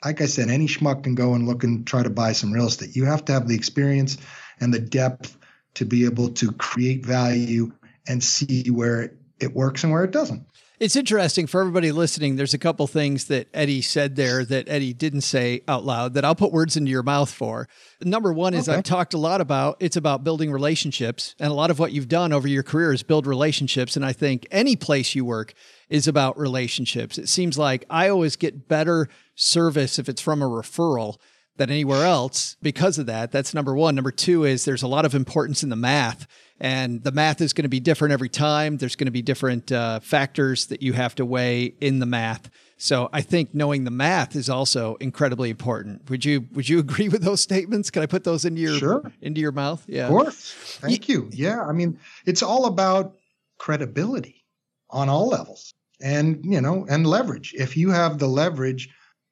[0.05, 2.67] Like I said, any schmuck can go and look and try to buy some real
[2.67, 2.95] estate.
[2.95, 4.19] You have to have the experience
[4.61, 5.37] and the depth
[5.75, 7.73] to be able to create value
[8.07, 10.47] and see where it works and where it doesn't.
[10.81, 12.35] It's interesting for everybody listening.
[12.35, 16.25] There's a couple things that Eddie said there that Eddie didn't say out loud that
[16.25, 17.69] I'll put words into your mouth for.
[18.03, 18.79] Number one is okay.
[18.79, 21.37] I've talked a lot about it's about building relationships.
[21.39, 23.95] And a lot of what you've done over your career is build relationships.
[23.95, 25.55] And I think any place you work
[25.89, 27.19] is about relationships.
[27.19, 31.19] It seems like I always get better service if it's from a referral
[31.57, 33.31] than anywhere else because of that.
[33.31, 33.95] That's number one.
[33.95, 36.27] Number two is there's a lot of importance in the math
[36.61, 38.77] and the math is going to be different every time.
[38.77, 42.49] There's going to be different uh, factors that you have to weigh in the math.
[42.77, 46.09] So I think knowing the math is also incredibly important.
[46.11, 47.91] Would you would you agree with those statements?
[47.91, 49.13] Can I put those into your Sure.
[49.21, 49.85] into your mouth?
[49.89, 50.05] Yeah.
[50.05, 50.53] Of course.
[50.81, 51.29] Thank you.
[51.33, 51.63] Yeah.
[51.63, 53.17] I mean, it's all about
[53.59, 54.45] credibility
[54.91, 57.55] on all levels and, you know, and leverage.
[57.57, 58.91] If you have the leverage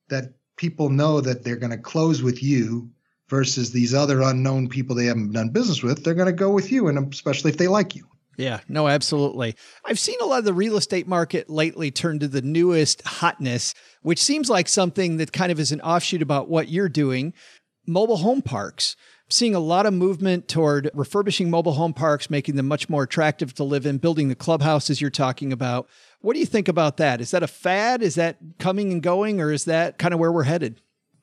[0.08, 2.90] that people know that they're going to close with you
[3.32, 6.70] versus these other unknown people they haven't done business with, they're going to go with
[6.70, 8.06] you, and especially if they like you.
[8.36, 9.56] Yeah, no, absolutely.
[9.86, 13.72] I've seen a lot of the real estate market lately turn to the newest hotness,
[14.02, 17.32] which seems like something that kind of is an offshoot about what you're doing
[17.86, 18.96] mobile home parks.
[19.30, 23.54] Seeing a lot of movement toward refurbishing mobile home parks, making them much more attractive
[23.54, 25.88] to live in, building the clubhouses you're talking about.
[26.20, 27.22] What do you think about that?
[27.22, 28.02] Is that a fad?
[28.02, 30.82] Is that coming and going, or is that kind of where we're headed?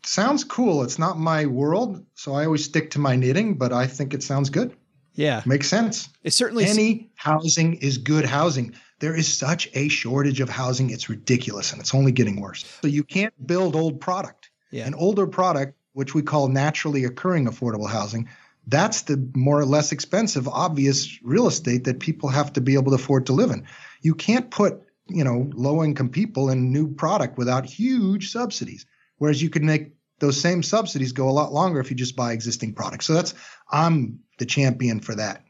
[0.10, 0.82] Sounds cool.
[0.82, 4.24] It's not my world, so I always stick to my knitting, but I think it
[4.24, 4.76] sounds good.
[5.14, 6.10] Yeah, Makes sense.
[6.24, 6.66] it certainly.
[6.66, 8.74] Any housing is good housing.
[9.02, 12.66] There is such a shortage of housing, it's ridiculous, and it's only getting worse.
[12.82, 14.50] So you can't build old product.
[14.72, 14.88] Yeah.
[14.88, 18.30] An older product, which we call naturally occurring affordable housing,
[18.66, 22.94] that's the more or less expensive, obvious real estate that people have to be able
[22.94, 23.68] to afford to live in.
[24.02, 28.88] You can't put, you know, low income people in new product without huge subsidies.
[29.20, 32.34] Whereas you could make those same subsidies go a lot longer if you just buy
[32.34, 33.06] existing products.
[33.06, 33.34] So that's
[33.72, 35.44] I'm the champion for that.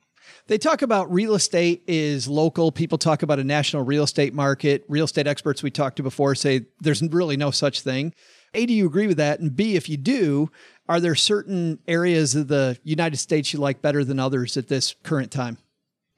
[0.48, 2.72] They talk about real estate is local.
[2.72, 4.84] People talk about a national real estate market.
[4.88, 8.14] Real estate experts we talked to before say there's really no such thing.
[8.56, 9.40] A, do you agree with that?
[9.40, 10.50] And B, if you do,
[10.88, 14.96] are there certain areas of the United States you like better than others at this
[15.04, 15.60] current time?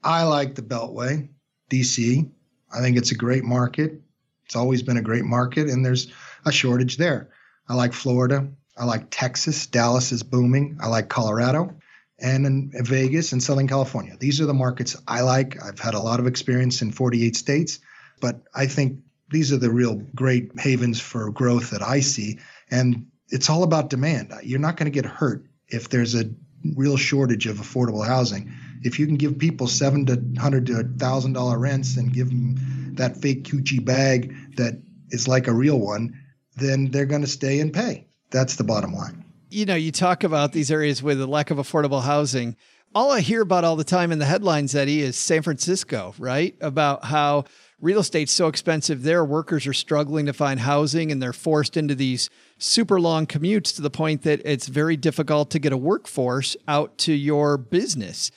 [0.02, 1.28] I like the Beltway,
[1.70, 2.28] DC.
[2.74, 4.00] I think it's a great market.
[4.46, 6.10] It's always been a great market, and there's
[6.46, 7.28] a shortage there.
[7.72, 8.48] I like Florida.
[8.76, 9.66] I like Texas.
[9.66, 10.76] Dallas is booming.
[10.82, 11.74] I like Colorado
[12.20, 14.14] and in Vegas and Southern California.
[14.20, 15.56] These are the markets I like.
[15.64, 17.80] I've had a lot of experience in 48 states,
[18.20, 18.98] but I think
[19.30, 22.40] these are the real great havens for growth that I see.
[22.70, 24.34] And it's all about demand.
[24.42, 26.30] You're not going to get hurt if there's a
[26.76, 28.52] real shortage of affordable housing.
[28.82, 32.96] If you can give people seven to hundred to thousand dollar rents and give them
[32.96, 34.74] that fake Gucci bag that
[35.08, 36.21] is like a real one,
[36.56, 38.06] then they're going to stay and pay.
[38.30, 39.24] That's the bottom line.
[39.50, 42.56] You know, you talk about these areas with a lack of affordable housing.
[42.94, 46.54] All I hear about all the time in the headlines, Eddie, is San Francisco, right?
[46.60, 47.44] About how
[47.80, 49.24] real estate's so expensive there.
[49.24, 53.82] Workers are struggling to find housing and they're forced into these super long commutes to
[53.82, 58.30] the point that it's very difficult to get a workforce out to your business.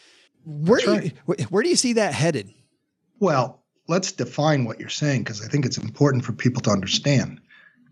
[0.46, 2.54] Where, do you, wh- where do you see that headed?
[3.20, 7.40] Well, let's define what you're saying because I think it's important for people to understand.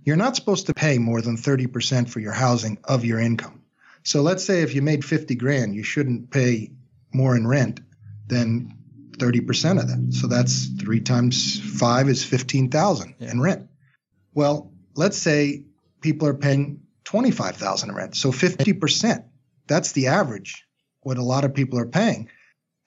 [0.03, 3.61] You're not supposed to pay more than 30% for your housing of your income.
[4.03, 6.71] So let's say if you made 50 grand, you shouldn't pay
[7.13, 7.79] more in rent
[8.27, 8.77] than
[9.17, 10.13] 30% of that.
[10.13, 13.69] So that's 3 times 5 is 15,000 in rent.
[14.33, 15.65] Well, let's say
[16.01, 18.15] people are paying 25,000 in rent.
[18.15, 19.23] So 50%.
[19.67, 20.65] That's the average
[21.01, 22.29] what a lot of people are paying.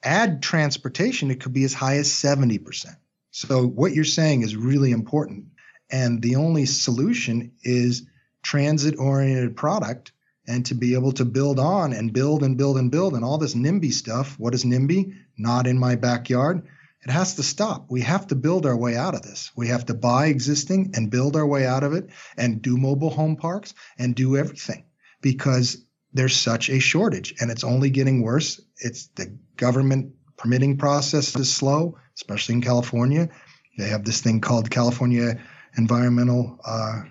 [0.03, 2.95] Add transportation, it could be as high as 70%.
[3.31, 5.47] So what you're saying is really important.
[5.89, 8.05] And the only solution is
[8.43, 10.11] transit oriented product
[10.47, 13.37] and to be able to build on and build and build and build and all
[13.37, 14.39] this NIMBY stuff.
[14.39, 15.13] What is NIMBY?
[15.37, 16.65] Not in my backyard.
[17.03, 17.87] It has to stop.
[17.89, 19.51] We have to build our way out of this.
[19.55, 23.09] We have to buy existing and build our way out of it and do mobile
[23.09, 24.85] home parks and do everything
[25.21, 25.77] because
[26.13, 28.59] there's such a shortage and it's only getting worse.
[28.77, 33.29] It's the government permitting process is slow, especially in California.
[33.77, 35.39] They have this thing called California
[35.77, 37.03] Environmental uh,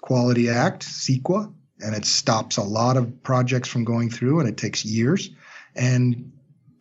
[0.00, 4.56] Quality Act, CEQA, and it stops a lot of projects from going through and it
[4.56, 5.30] takes years.
[5.74, 6.32] And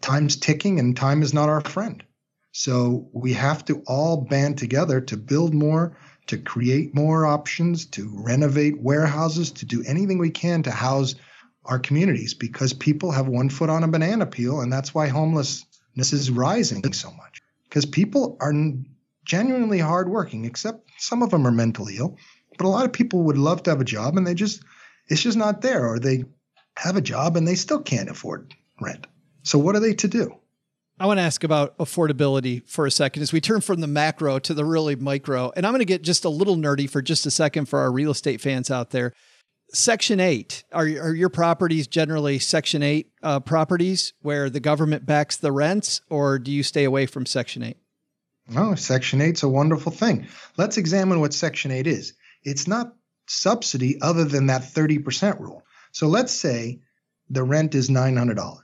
[0.02, 2.04] time's ticking and time is not our friend.
[2.52, 5.98] So we have to all band together to build more,
[6.28, 11.16] to create more options, to renovate warehouses, to do anything we can to house
[11.66, 14.62] our communities because people have one foot on a banana peel.
[14.62, 18.54] And that's why homelessness is rising so much because people are
[19.30, 22.18] genuinely hardworking, except some of them are mentally ill.
[22.58, 24.64] But a lot of people would love to have a job and they just,
[25.08, 26.26] it's just not there, or they
[26.78, 29.06] have a job and they still can't afford rent.
[29.44, 30.36] So what are they to do?
[31.00, 34.40] I want to ask about affordability for a second as we turn from the macro
[34.40, 35.54] to the really micro.
[35.56, 37.92] And I'm going to get just a little nerdy for just a second for our
[37.92, 39.14] real estate fans out there.
[39.72, 45.38] Section 8, are, are your properties generally Section 8 uh, properties where the government backs
[45.38, 47.78] the rents, or do you stay away from Section 8?
[48.50, 50.28] No, Section 8's a wonderful thing.
[50.58, 52.14] Let's examine what Section 8 is.
[52.44, 52.94] It's not
[53.28, 55.64] subsidy other than that 30% rule.
[55.92, 56.80] So let's say
[57.30, 58.58] the rent is $900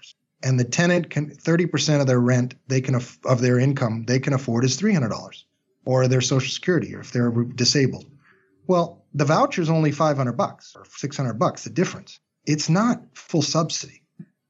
[0.43, 4.33] and the tenant can 30% of their rent they can of their income they can
[4.33, 5.43] afford is $300
[5.85, 8.05] or their social security or if they're disabled
[8.67, 12.19] Well, the voucher is only 500 bucks or 600 bucks, the difference.
[12.45, 14.01] It's not full subsidy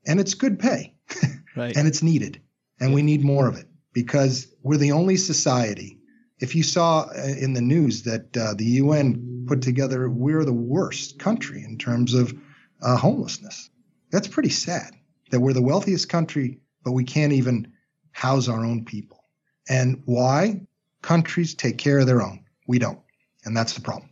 [0.07, 0.95] and it's good pay
[1.55, 1.75] Right.
[1.75, 2.41] and it's needed.
[2.79, 5.97] And we need more of it because we're the only society.
[6.39, 10.53] If you saw uh, in the news that uh, the UN put together, we're the
[10.53, 12.37] worst country in terms of
[12.83, 13.69] uh, homelessness.
[14.11, 14.91] That's pretty sad
[15.31, 17.71] that we're the wealthiest country, but we can't even
[18.11, 19.23] house our own people.
[19.69, 20.67] And why?
[21.01, 22.43] Countries take care of their own.
[22.67, 22.99] We don't.
[23.45, 24.09] And that's the problem.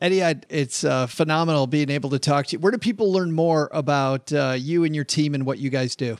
[0.00, 2.58] Eddie, I, it's uh, phenomenal being able to talk to you.
[2.58, 5.94] Where do people learn more about uh, you and your team and what you guys
[5.94, 6.18] do?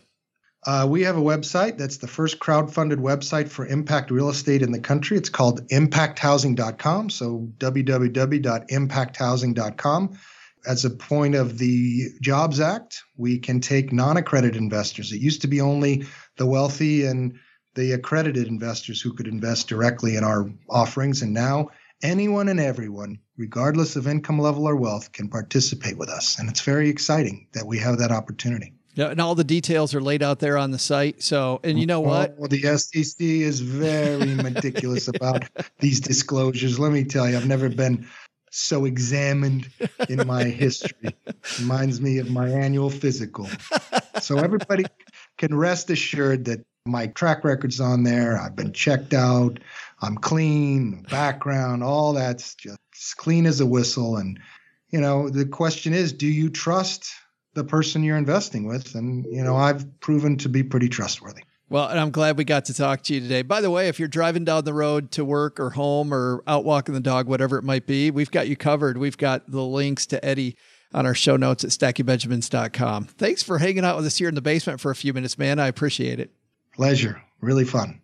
[0.66, 4.72] Uh, we have a website that's the first crowd-funded website for impact real estate in
[4.72, 5.16] the country.
[5.16, 7.10] It's called impacthousing.com.
[7.10, 10.18] So www.impacthousing.com.
[10.66, 15.12] As a point of the Jobs Act, we can take non-accredited investors.
[15.12, 17.38] It used to be only the wealthy and
[17.76, 21.68] the accredited investors who could invest directly in our offerings, and now
[22.02, 26.40] anyone and everyone, regardless of income level or wealth, can participate with us.
[26.40, 28.72] And it's very exciting that we have that opportunity.
[28.96, 31.22] Yeah, and all the details are laid out there on the site.
[31.22, 32.34] So, and you know what?
[32.40, 35.44] Oh, the SEC is very meticulous about
[35.80, 36.78] these disclosures.
[36.78, 38.08] Let me tell you, I've never been
[38.50, 39.68] so examined
[40.08, 41.14] in my history.
[41.60, 43.50] Reminds me of my annual physical.
[44.22, 44.84] So everybody
[45.36, 48.38] can rest assured that my track record's on there.
[48.38, 49.60] I've been checked out.
[50.00, 52.78] I'm clean, background, all that's just
[53.18, 54.16] clean as a whistle.
[54.16, 54.40] And,
[54.88, 57.12] you know, the question is, do you trust
[57.56, 58.94] the person you're investing with?
[58.94, 61.42] And, you know, I've proven to be pretty trustworthy.
[61.68, 63.42] Well, and I'm glad we got to talk to you today.
[63.42, 66.64] By the way, if you're driving down the road to work or home or out
[66.64, 68.96] walking the dog, whatever it might be, we've got you covered.
[68.96, 70.56] We've got the links to Eddie
[70.94, 73.06] on our show notes at stackingbenjamins.com.
[73.06, 75.58] Thanks for hanging out with us here in the basement for a few minutes, man.
[75.58, 76.30] I appreciate it.
[76.72, 77.20] Pleasure.
[77.40, 78.00] Really fun.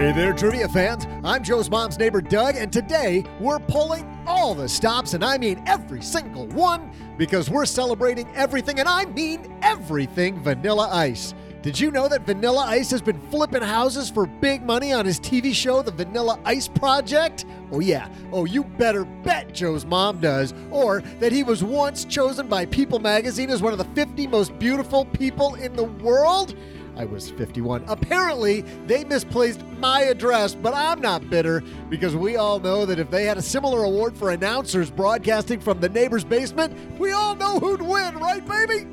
[0.00, 1.06] Hey there, trivia fans.
[1.22, 5.62] I'm Joe's mom's neighbor, Doug, and today we're pulling all the stops, and I mean
[5.66, 11.34] every single one, because we're celebrating everything, and I mean everything Vanilla Ice.
[11.60, 15.20] Did you know that Vanilla Ice has been flipping houses for big money on his
[15.20, 17.44] TV show, The Vanilla Ice Project?
[17.70, 18.08] Oh, yeah.
[18.32, 20.54] Oh, you better bet Joe's mom does.
[20.70, 24.58] Or that he was once chosen by People magazine as one of the 50 most
[24.58, 26.56] beautiful people in the world?
[27.00, 27.84] I was 51.
[27.88, 33.10] Apparently, they misplaced my address, but I'm not bitter because we all know that if
[33.10, 37.58] they had a similar award for announcers broadcasting from the neighbor's basement, we all know
[37.58, 38.86] who'd win, right, baby?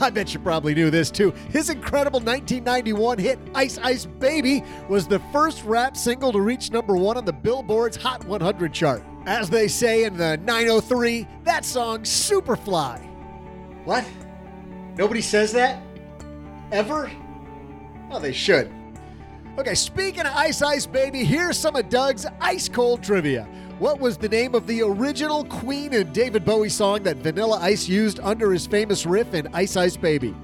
[0.00, 1.32] I bet you probably knew this too.
[1.48, 6.96] His incredible 1991 hit Ice Ice Baby was the first rap single to reach number
[6.96, 9.02] one on the Billboard's Hot 100 chart.
[9.26, 13.04] As they say in the 903, that song Superfly.
[13.84, 14.06] What?
[14.96, 15.82] Nobody says that?
[16.72, 17.10] Ever?
[18.10, 18.70] Oh, they should.
[19.58, 23.44] Okay, speaking of Ice Ice Baby, here's some of Doug's ice cold trivia.
[23.78, 27.88] What was the name of the original Queen and David Bowie song that Vanilla Ice
[27.88, 30.34] used under his famous riff in Ice Ice Baby?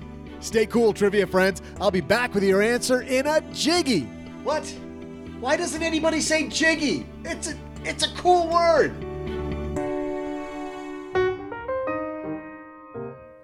[0.41, 1.61] Stay cool, trivia friends.
[1.81, 4.03] I'll be back with your answer in a jiggy.
[4.45, 4.67] What?
[5.41, 7.07] Why doesn't anybody say jiggy?
[7.25, 8.93] It's a it's a cool word.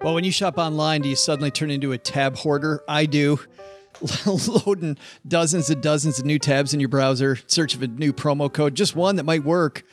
[0.01, 2.83] Well, when you shop online, do you suddenly turn into a tab hoarder?
[2.87, 3.39] I do.
[4.25, 8.51] Loading dozens and dozens of new tabs in your browser, search of a new promo
[8.51, 9.83] code, just one that might work.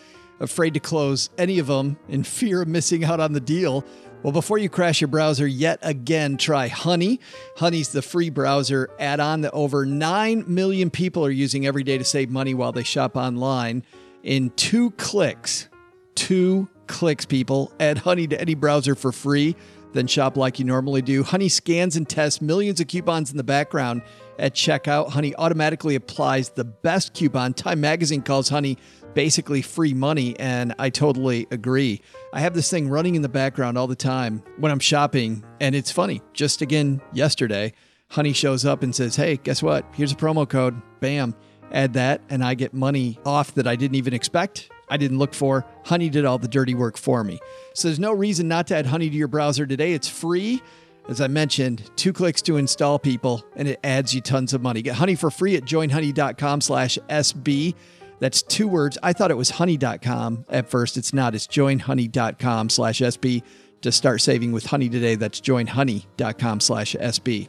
[0.40, 3.84] Afraid to close any of them in fear of missing out on the deal.
[4.22, 7.20] Well, before you crash your browser yet again, try Honey.
[7.56, 11.96] Honey's the free browser add on that over 9 million people are using every day
[11.96, 13.82] to save money while they shop online.
[14.22, 15.68] In two clicks,
[16.14, 19.56] two clicks, people, add Honey to any browser for free
[19.92, 21.22] then shop like you normally do.
[21.22, 24.02] Honey scans and tests millions of coupons in the background
[24.38, 25.10] at checkout.
[25.10, 27.54] Honey automatically applies the best coupon.
[27.54, 28.78] Time Magazine calls Honey
[29.14, 32.00] basically free money, and I totally agree.
[32.32, 35.74] I have this thing running in the background all the time when I'm shopping, and
[35.74, 36.22] it's funny.
[36.32, 37.72] Just again, yesterday,
[38.08, 39.84] Honey shows up and says, Hey, guess what?
[39.94, 40.80] Here's a promo code.
[41.00, 41.34] Bam.
[41.72, 44.70] Add that, and I get money off that I didn't even expect.
[44.90, 45.64] I didn't look for.
[45.84, 47.38] Honey did all the dirty work for me.
[47.74, 49.94] So there's no reason not to add Honey to your browser today.
[49.94, 50.60] It's free.
[51.08, 54.82] As I mentioned, two clicks to install people, and it adds you tons of money.
[54.82, 57.74] Get Honey for free at joinhoney.com slash SB.
[58.18, 58.98] That's two words.
[59.02, 60.96] I thought it was honey.com at first.
[60.96, 61.34] It's not.
[61.34, 63.42] It's joinhoney.com slash SB
[63.80, 65.14] to start saving with Honey today.
[65.14, 67.48] That's joinhoney.com slash SB.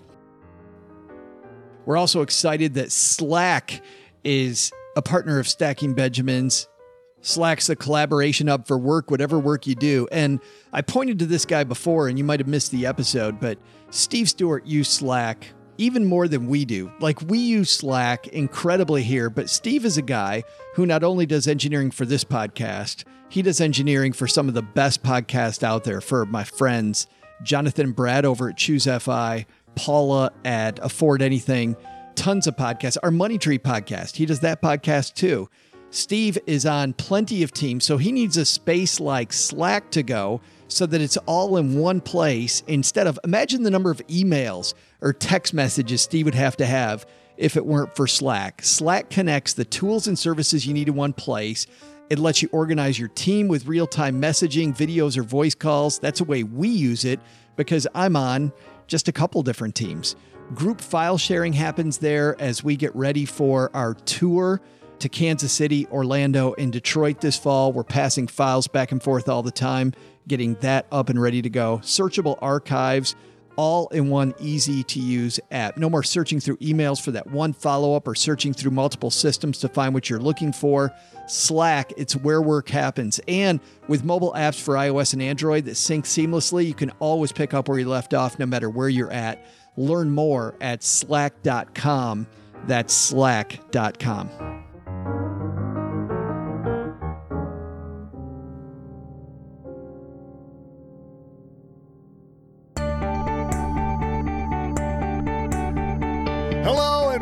[1.86, 3.82] We're also excited that Slack
[4.24, 6.68] is a partner of Stacking Benjamins.
[7.22, 10.08] Slack's a collaboration hub for work, whatever work you do.
[10.12, 10.40] And
[10.74, 13.60] I pointed to this guy before, and you might have missed the episode, but
[13.92, 16.92] Steve Stewart used Slack even more than we do.
[17.00, 20.44] Like we use Slack incredibly here, but Steve is a guy
[20.76, 24.62] who not only does engineering for this podcast, he does engineering for some of the
[24.62, 27.08] best podcasts out there for my friends,
[27.44, 29.46] Jonathan Brad over at Choose FI,
[29.76, 31.76] Paula at Afford Anything,
[32.16, 32.98] tons of podcasts.
[33.02, 35.50] Our Money Tree podcast, he does that podcast too.
[35.92, 40.40] Steve is on plenty of teams, so he needs a space like Slack to go
[40.70, 45.12] so that it's all in one place instead of imagine the number of emails or
[45.12, 48.64] text messages Steve would have to have if it weren't for Slack.
[48.64, 51.68] Slack connects the tools and services you need in one place.
[52.10, 56.00] It lets you organize your team with real time messaging, videos, or voice calls.
[56.00, 57.20] That's the way we use it
[57.58, 58.54] because I'm on
[58.88, 60.16] just a couple different teams.
[60.56, 64.62] Group file sharing happens there as we get ready for our tour
[65.02, 67.74] to Kansas City, Orlando, and Detroit this fall.
[67.74, 69.94] We're passing files back and forth all the time,
[70.28, 71.80] getting that up and ready to go.
[71.84, 73.16] Searchable archives,
[73.56, 75.78] all in one easy to use app.
[75.78, 79.58] No more searching through emails for that one follow up or searching through multiple systems
[79.60, 80.92] to find what you're looking for.
[81.28, 83.20] Slack, it's where work happens.
[83.28, 87.54] And with mobile apps for iOS and Android that sync seamlessly, you can always pick
[87.54, 89.46] up where you left off no matter where you're at.
[89.78, 92.28] Learn more at slack.com.
[92.68, 94.62] That's slack.com.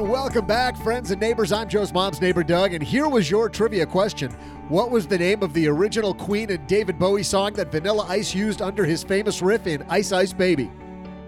[0.09, 1.51] welcome back, friends and neighbors.
[1.51, 4.31] I'm Joe's mom's neighbor, Doug, and here was your trivia question.
[4.67, 8.33] What was the name of the original Queen and David Bowie song that Vanilla Ice
[8.33, 10.71] used under his famous riff in Ice Ice Baby?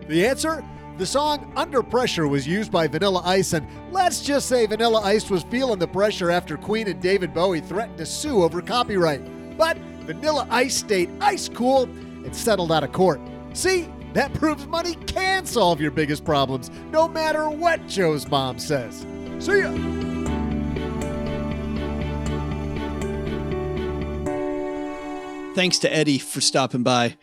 [0.07, 0.65] The answer?
[0.97, 5.29] The song Under Pressure was used by Vanilla Ice, and let's just say Vanilla Ice
[5.29, 9.57] was feeling the pressure after Queen and David Bowie threatened to sue over copyright.
[9.59, 9.77] But
[10.07, 13.21] Vanilla Ice stayed ice cool and settled out of court.
[13.53, 19.05] See, that proves money can solve your biggest problems, no matter what Joe's mom says.
[19.39, 19.72] See ya!
[25.53, 27.18] Thanks to Eddie for stopping by.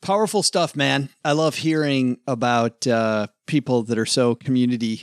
[0.00, 1.10] Powerful stuff, man.
[1.24, 5.02] I love hearing about uh, people that are so community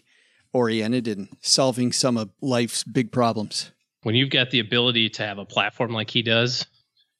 [0.54, 3.72] oriented and solving some of life's big problems.
[4.04, 6.66] When you've got the ability to have a platform like he does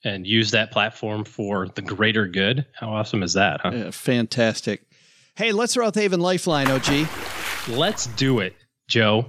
[0.04, 3.70] and use that platform for the greater good, how awesome is that, huh?
[3.70, 4.82] Uh, fantastic.
[5.36, 7.08] Hey, let's throw out the Haven Lifeline, OG.
[7.70, 8.56] Let's do it,
[8.88, 9.28] Joe.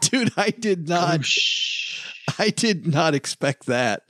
[0.00, 1.18] Dude, I did not.
[1.18, 2.06] Whoosh.
[2.38, 4.02] I did not expect that.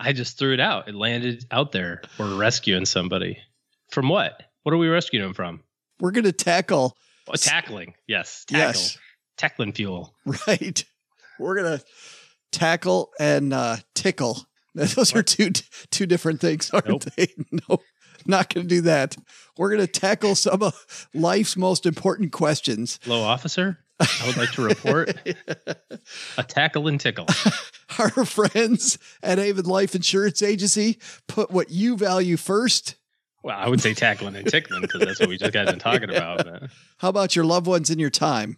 [0.00, 0.88] I just threw it out.
[0.88, 2.02] It landed out there.
[2.18, 3.38] We're rescuing somebody.
[3.90, 4.42] From what?
[4.64, 5.62] What are we rescuing them from?
[6.00, 6.96] We're going to tackle.
[7.28, 7.94] Oh, tackling.
[8.08, 8.44] Yes.
[8.46, 8.66] Tackle.
[8.66, 8.98] Yes.
[9.36, 10.14] Tackling fuel.
[10.46, 10.84] Right.
[11.38, 11.84] We're going to
[12.52, 14.46] tackle and uh, tickle.
[14.74, 15.50] Those are two
[15.90, 17.04] two different things, aren't Nope.
[17.16, 17.28] they?
[17.68, 17.78] No,
[18.26, 19.16] not going to do that.
[19.58, 22.98] We're going to tackle some of life's most important questions.
[23.04, 23.78] Hello, officer.
[24.00, 25.16] I would like to report
[26.36, 27.26] a tackle and tickle.
[27.98, 32.96] Our friends at Haven Life Insurance Agency put what you value first.
[33.44, 36.10] Well, I would say tackling and tickling because that's what we just got done talking
[36.10, 36.44] about.
[36.44, 38.56] but- How about your loved ones and your time?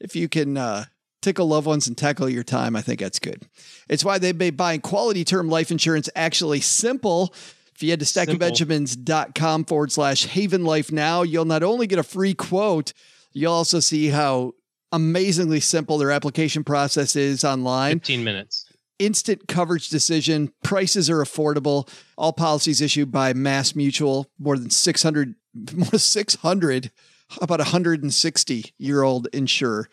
[0.00, 0.84] If you can uh,
[1.22, 3.42] tickle loved ones and tackle your time, I think that's good.
[3.88, 7.34] It's why they've made buying quality term life insurance actually simple.
[7.74, 12.04] If you head to stackingbenjamins.com forward slash haven life now, you'll not only get a
[12.04, 12.92] free quote,
[13.32, 14.52] you'll also see how
[14.92, 17.98] amazingly simple their application process is online.
[17.98, 18.66] 15 minutes.
[19.00, 21.88] Instant coverage decision, prices are affordable.
[22.16, 25.34] All policies issued by Mass Mutual, more than 600,
[25.74, 26.92] more than 600,
[27.28, 29.88] how about 160 year old insurer.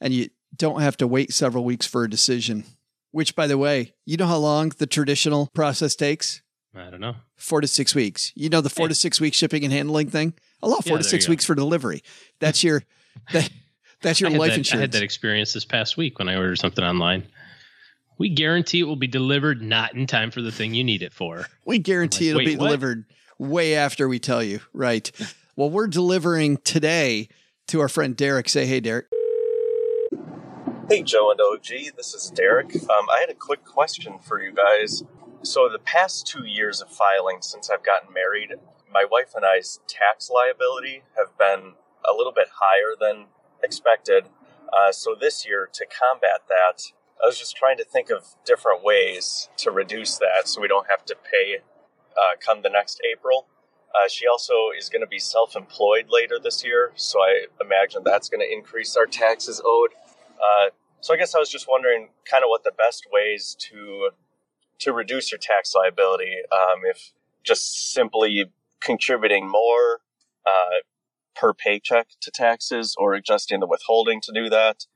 [0.00, 2.64] And you don't have to wait several weeks for a decision.
[3.12, 6.42] Which, by the way, you know how long the traditional process takes?
[6.74, 7.16] I don't know.
[7.36, 8.32] Four to six weeks.
[8.34, 10.34] You know the four to six week shipping and handling thing?
[10.62, 11.32] Allow four Yeah, to six you go.
[11.32, 12.02] weeks for delivery.
[12.40, 12.82] That's your
[13.32, 13.48] that,
[14.02, 14.72] that's your life that- insurance.
[14.74, 17.24] I had that experience this past week when I ordered something online.
[18.18, 21.12] We guarantee it will be delivered not in time for the thing you need it
[21.14, 21.46] for.
[21.64, 23.04] We guarantee like, it'll be what?" delivered
[23.38, 24.60] way after we tell you.
[24.74, 25.10] Right.
[25.58, 27.30] Well, we're delivering today
[27.68, 28.46] to our friend Derrick.
[28.46, 29.06] Say hey, Derrick.
[30.90, 32.74] Hey, Joe and OG, this is Derrick.
[32.74, 35.02] Um, I had a quick question for you guys.
[35.40, 38.52] So, the past two years of filing since I've gotten married,
[38.92, 41.72] my wife and I's tax liability have been
[42.06, 43.28] a little bit higher than
[43.64, 44.28] expected.
[44.70, 46.92] Uh, so, this year, to combat that,
[47.22, 50.88] I was just trying to think of different ways to reduce that so we don't
[50.90, 51.60] have to pay
[52.14, 53.46] uh, come the next April.
[53.96, 58.02] Uh, she also is going to be self employed later this year, so I imagine
[58.04, 59.90] that's going to increase our taxes owed.
[60.34, 60.70] Uh,
[61.00, 64.10] so I guess I was just wondering, kind of, what the best ways to
[64.80, 66.34] to reduce your tax liability.
[66.52, 67.12] Um, if
[67.44, 68.46] just simply
[68.80, 70.00] contributing more
[70.46, 70.80] uh,
[71.34, 74.86] per paycheck to taxes or adjusting the withholding to do that,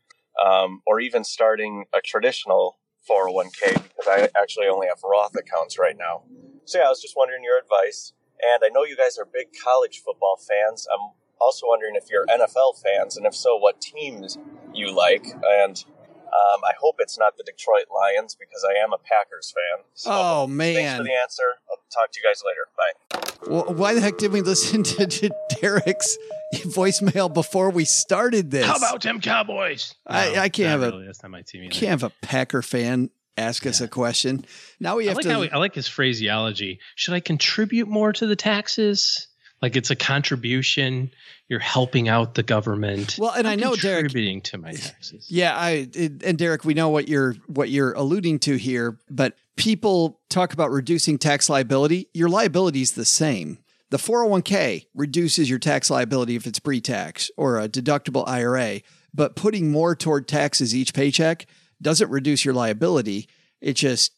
[0.45, 2.79] um, or even starting a traditional
[3.09, 6.25] 401k because I actually only have Roth accounts right now.
[6.65, 8.13] So, yeah, I was just wondering your advice.
[8.55, 10.87] And I know you guys are big college football fans.
[10.93, 11.11] I'm
[11.41, 14.39] also wondering if you're NFL fans, and if so, what teams
[14.75, 15.25] you like.
[15.25, 15.83] And
[16.27, 19.85] um, I hope it's not the Detroit Lions because I am a Packers fan.
[19.95, 21.43] So Oh, Thanks for the answer.
[21.71, 22.69] I'll talk to you guys later.
[22.77, 23.51] Bye.
[23.51, 25.31] Well, why the heck did we listen to, to
[25.61, 26.17] Derrick's
[26.55, 28.67] voicemail before we started this?
[28.67, 29.95] How about them Cowboys?
[30.07, 31.07] I- I can't not have a- really.
[31.07, 31.73] That's not my team either.
[31.73, 34.45] Can't have a Packer fan ask us a question.
[34.79, 35.41] Now we I have like to.
[35.43, 36.81] he- I like his phraseology.
[36.97, 39.27] Should I contribute more to the taxes?
[39.63, 41.11] Like it's a contribution.
[41.49, 43.17] You're helping out the government.
[43.19, 45.27] Well, and I'm I know, Derrick- contributing to my taxes.
[45.29, 49.35] Yeah, I it, and Derrick, we know what you're what you're alluding to here, but
[49.57, 52.09] people talk about reducing tax liability.
[52.15, 53.59] Your liability is the same.
[53.91, 59.73] The 401k reduces your tax liability if it's pre-tax or a deductible IRA, but putting
[59.73, 61.47] more toward taxes each paycheck
[61.83, 63.29] doesn't reduce your liability.
[63.61, 64.13] It just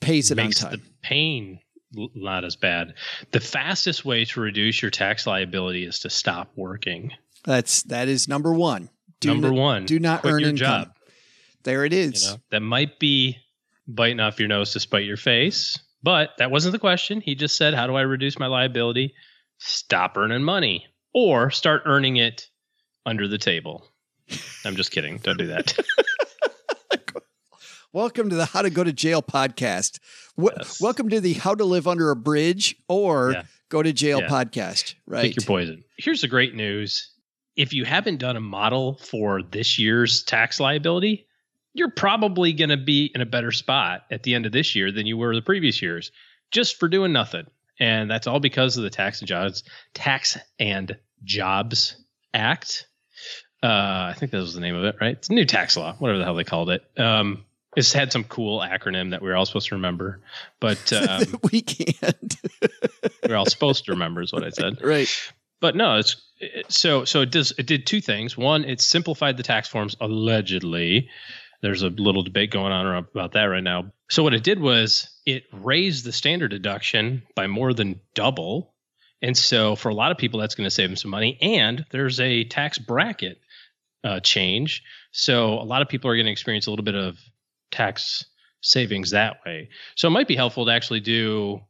[0.00, 0.86] pays it makes on the time.
[1.02, 1.60] pain
[1.92, 2.94] not as bad.
[3.32, 7.12] The fastest way to reduce your tax liability is to stop working.
[7.44, 8.90] That's that is number one.
[9.20, 10.56] Do Number not- one, do not earn your income.
[10.84, 10.92] job.
[11.64, 12.24] There it is.
[12.24, 13.38] You know, that might be
[13.88, 17.20] biting off your nose to spite your face, but that wasn't the question.
[17.20, 19.14] He just said, "How do I reduce my liability?"
[19.58, 22.48] Stop earning money or start earning it
[23.06, 23.88] under the table.
[24.64, 25.18] I'm just kidding.
[25.18, 25.76] Don't do that.
[27.92, 29.98] Welcome to the How to Go to Jail podcast.
[30.36, 30.80] W- Yes.
[30.80, 33.42] Welcome to the How to Live Under a Bridge or Yeah.
[33.70, 34.28] Go to Jail Yeah.
[34.28, 34.94] podcast.
[35.06, 35.22] Right.
[35.34, 35.84] Pick your poison.
[35.96, 37.10] Here's the great news.
[37.56, 41.26] If you haven't done a model for this year's tax liability,
[41.74, 44.92] you're probably going to be in a better spot at the end of this year
[44.92, 46.12] than you were the previous years
[46.50, 47.46] just for doing nothing.
[47.80, 49.62] And that's all because of the Tax and Jobs
[49.94, 51.96] Tax and Jobs
[52.34, 52.86] Act.
[53.62, 55.12] Uh, I think that was the name of it, right?
[55.16, 56.82] It's a new tax law, whatever the hell they called it.
[56.96, 57.44] Um,
[57.78, 60.20] it's had some cool acronym that we are all supposed to remember,
[60.60, 61.22] but um,
[61.52, 62.36] we can't.
[63.28, 65.08] we're all supposed to remember, is what I said right.
[65.60, 68.36] but no, it's it, so so it does it did two things.
[68.36, 71.08] One, it simplified the tax forms allegedly.
[71.62, 73.92] There's a little debate going on about that right now.
[74.10, 78.74] So what it did was it raised the standard deduction by more than double.
[79.22, 81.84] And so for a lot of people that's going to save them some money and
[81.90, 83.40] there's a tax bracket
[84.04, 84.84] uh, change.
[85.10, 87.18] So a lot of people are going to experience a little bit of
[87.70, 88.24] tax
[88.60, 89.68] savings that way.
[89.94, 91.60] So it might be helpful to actually do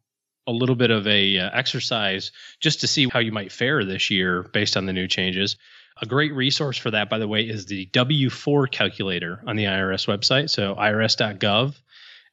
[0.47, 4.11] a little bit of a uh, exercise just to see how you might fare this
[4.11, 5.57] year based on the new changes.
[6.01, 9.65] A great resource for that, by the way, is the W 4 calculator on the
[9.65, 10.49] IRS website.
[10.49, 11.75] So, irs.gov.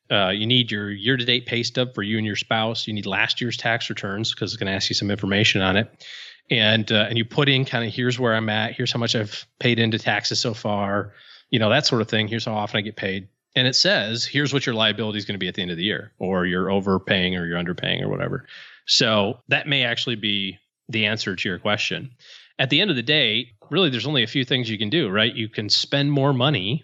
[0.09, 2.87] Uh, you need your year to date pay stub for you and your spouse.
[2.87, 5.77] You need last year's tax returns because it's going to ask you some information on
[5.77, 6.05] it.
[6.51, 9.15] And, uh, and you put in kind of here's where I'm at, here's how much
[9.15, 11.13] I've paid into taxes so far,
[11.49, 12.27] you know, that sort of thing.
[12.27, 13.29] Here's how often I get paid.
[13.55, 15.77] And it says, here's what your liability is going to be at the end of
[15.77, 18.45] the year, or you're overpaying or you're underpaying or whatever.
[18.85, 22.11] So that may actually be the answer to your question.
[22.59, 25.09] At the end of the day, really, there's only a few things you can do,
[25.09, 25.33] right?
[25.33, 26.83] You can spend more money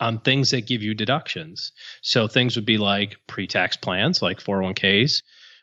[0.00, 1.72] on things that give you deductions.
[2.02, 5.22] So things would be like pre tax plans, like 401ks,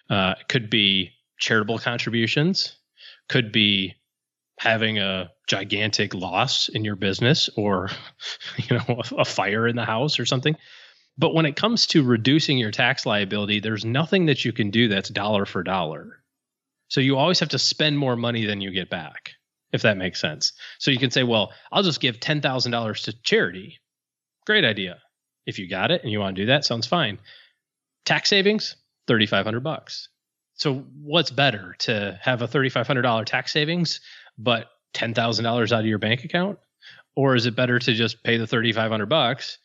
[0.10, 2.78] uh, could be charitable contributions,
[3.30, 3.96] could be
[4.62, 7.90] having a gigantic loss in your business or
[8.58, 10.56] you know a, fire in the house or something.
[11.18, 14.88] But when it comes to reducing your tax liability there's nothing that you can do
[14.88, 16.22] that's dollar for dollar.
[16.90, 19.32] So you always have to spend more money than you get back
[19.74, 20.54] if that makes sense.
[20.78, 23.80] So you can say well i'll just give $10000 to charity.
[24.46, 25.00] Great idea.
[25.48, 27.18] If you got it and you want to do that sounds fine.
[28.06, 28.76] Tax savings
[29.08, 30.10] 3500 bucks.
[30.54, 34.02] So what's better to have a $3500 tax savings
[34.38, 36.60] but $10,000 out of your bank account?
[37.16, 39.58] Or is it better to just pay the 3,500 bucks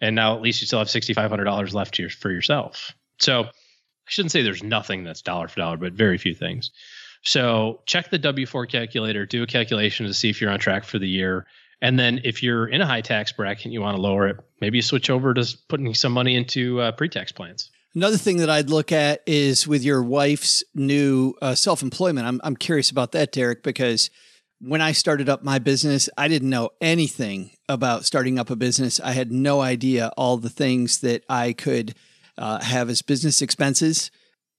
[0.00, 2.92] and now at least you still have $6,500 left your, for yourself?
[3.18, 6.70] So I shouldn't say there's nothing that's dollar for dollar, but very few things.
[7.24, 10.84] So check the W 4 calculator, do a calculation to see if you're on track
[10.84, 11.46] for the year.
[11.80, 14.36] And then if you're in a high tax bracket and you want to lower it,
[14.60, 17.70] maybe switch over to putting some money into uh, pre tax plans.
[17.94, 22.26] Another thing that I'd look at is with your wife's new uh, self employment.
[22.26, 24.08] I'm, I'm curious about that, Derrick, because
[24.60, 28.98] when I started up my business, I didn't know anything about starting up a business.
[29.00, 31.94] I had no idea all the things that I could
[32.38, 34.10] uh, have as business expenses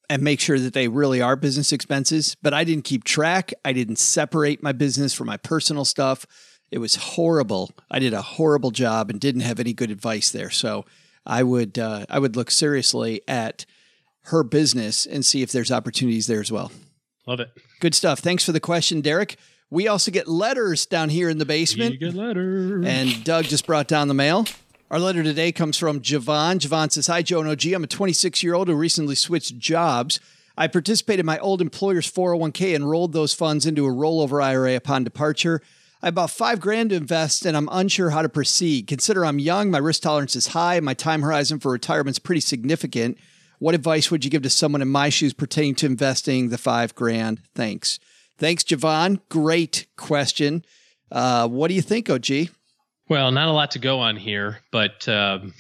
[0.10, 2.36] and make sure that they really are business expenses.
[2.42, 3.52] But I didn't keep track.
[3.66, 6.26] I didn't separate my business from my personal stuff.
[6.70, 7.72] It was horrible.
[7.90, 10.52] I did a horrible job and didn't have any good advice there.
[10.52, 10.86] So
[11.26, 13.66] I would uh, I would look seriously at
[14.28, 16.72] her business and see if there's opportunities there as well.
[17.26, 17.52] Love it.
[17.80, 18.20] Good stuff.
[18.20, 19.38] Thanks for the question, Derrick.
[19.70, 21.94] We also get letters down here in the basement.
[21.94, 22.84] You get letter.
[22.86, 24.46] And Doug just brought down the mail.
[24.92, 26.60] Our letter today comes from Javon.
[26.60, 27.66] Javon says, Hi, Joe and OG.
[27.74, 30.20] I'm a 26 year old who recently switched jobs.
[30.56, 34.76] I participated in my old employer's 401k and rolled those funds into a rollover IRA
[34.76, 35.62] upon departure.
[36.04, 38.88] I have about five grand to invest and I'm unsure how to proceed.
[38.88, 42.42] Consider I'm young, my risk tolerance is high, my time horizon for retirement is pretty
[42.42, 43.18] significant.
[43.60, 46.94] What advice would you give to someone in my shoes pertaining to investing the five
[46.94, 47.40] grand?
[47.56, 48.00] Thanks.
[48.38, 49.22] Thanks, Javon.
[49.30, 50.66] Great question.
[51.10, 52.50] Uh, what do you think, OG?
[53.08, 55.54] Well, not a lot to go on here, but um,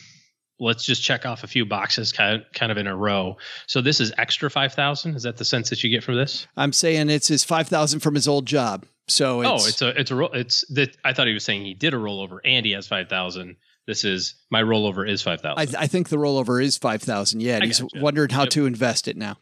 [0.59, 3.37] let's just check off a few boxes kind of, kind of in a row.
[3.67, 5.15] So this is extra 5,000.
[5.15, 6.47] Is that the sense that you get from this?
[6.57, 8.85] I'm saying it's his 5,000 from his old job.
[9.07, 10.29] So oh, it's, oh, it's a it's a roll.
[10.33, 13.09] It's that I thought he was saying he did a rollover and he has five
[13.09, 13.57] thousand.
[13.85, 15.75] This is my rollover is five thousand.
[15.75, 17.41] I, I think the rollover is five thousand.
[17.41, 17.99] Yeah, and I he's gotcha.
[17.99, 18.49] wondered how Yep.
[18.51, 19.37] to invest it now.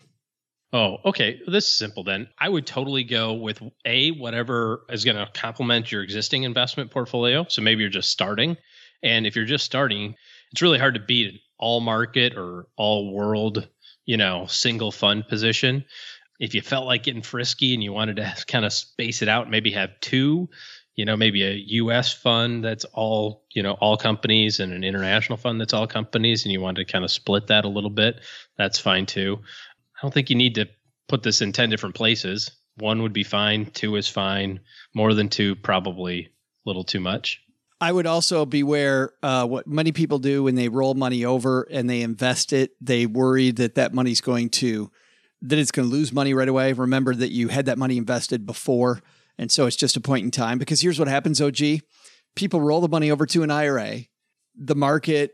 [0.73, 1.41] Oh, okay.
[1.47, 2.29] This is simple then.
[2.39, 7.45] I would totally go with a whatever is going to complement your existing investment portfolio.
[7.49, 8.55] So maybe you're just starting,
[9.03, 10.15] and if you're just starting,
[10.51, 13.67] it's really hard to beat an all market or all world,
[14.05, 15.83] you know, single fund position.
[16.41, 19.49] If you felt like getting frisky and you wanted to kind of space it out,
[19.49, 20.49] maybe have two,
[20.95, 25.37] you know, maybe a US fund that's all, you know, all companies and an international
[25.37, 28.19] fund that's all companies and you want to kind of split that a little bit,
[28.57, 29.39] that's fine too.
[29.95, 30.67] I don't think you need to
[31.07, 32.51] put this in 10 different places.
[32.77, 34.61] One would be fine, two is fine,
[34.95, 36.29] more than two probably a
[36.65, 37.39] little too much.
[37.79, 41.89] I would also beware uh, what many people do when they roll money over and
[41.89, 42.71] they invest it.
[42.79, 44.91] They worry that that money's going to
[45.41, 46.73] that it's going to lose money right away.
[46.73, 49.01] Remember that you had that money invested before,
[49.37, 50.57] and so it's just a point in time.
[50.57, 51.81] Because here's what happens: OG,
[52.35, 54.01] people roll the money over to an IRA,
[54.55, 55.31] the market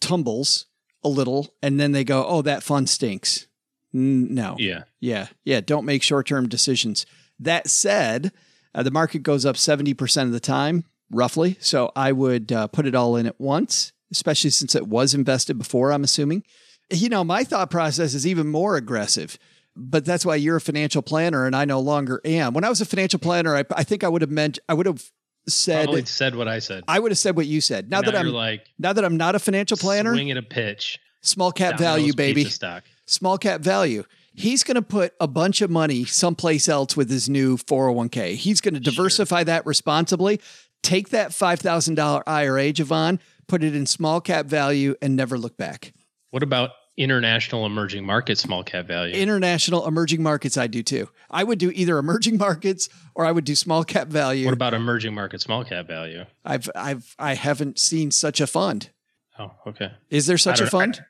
[0.00, 0.66] tumbles
[1.04, 3.46] a little, and then they go, "Oh, that fund stinks."
[3.92, 4.84] No, Yeah.
[5.00, 5.60] yeah, yeah.
[5.60, 7.06] Don't make short term decisions.
[7.40, 8.30] That said,
[8.74, 11.56] uh, the market goes up 70% of the time, roughly.
[11.60, 15.58] So I would uh, put it all in at once, especially since it was invested
[15.58, 16.44] before, I'm assuming.
[16.90, 19.38] You know, my thought process is even more aggressive,
[19.76, 22.52] but that's why you're a financial planner and I no longer am.
[22.52, 24.86] When I was a financial planner, I, I think I would have meant, I would
[24.86, 25.10] have
[25.48, 26.84] said, Probably said what I said.
[26.88, 27.90] I would have said what you said.
[27.90, 30.98] Now, that I'm, like now that I'm not a financial planner, swing at a pitch,
[31.22, 32.84] small cap Domino's value, baby stock.
[33.06, 34.04] small cap value.
[34.32, 38.34] He's going to put a bunch of money someplace else with his new 401k.
[38.36, 40.40] He's going to diversify that responsibly.
[40.82, 43.18] Take that $5,000 IRA, Javon,
[43.48, 45.92] put it in small cap value and never look back.
[46.30, 46.70] What about
[47.00, 49.14] international emerging market small cap value?
[49.14, 51.08] International emerging markets, I do too.
[51.30, 54.44] I would do either emerging markets or I would do small cap value.
[54.44, 56.24] what about emerging market small cap value?
[56.44, 58.90] I've, I've, I haven't seen such a fund.
[59.38, 59.92] Oh, okay.
[60.10, 61.02] Is there such a fund?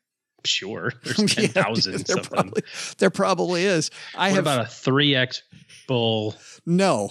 [0.44, 0.92] Sure.
[1.04, 2.24] There's Yeah, 10,000 there something.
[2.30, 2.62] probably,
[2.98, 3.90] there probably is.
[4.14, 5.42] I what have about a 3x
[5.88, 6.36] bull?
[6.64, 7.10] no.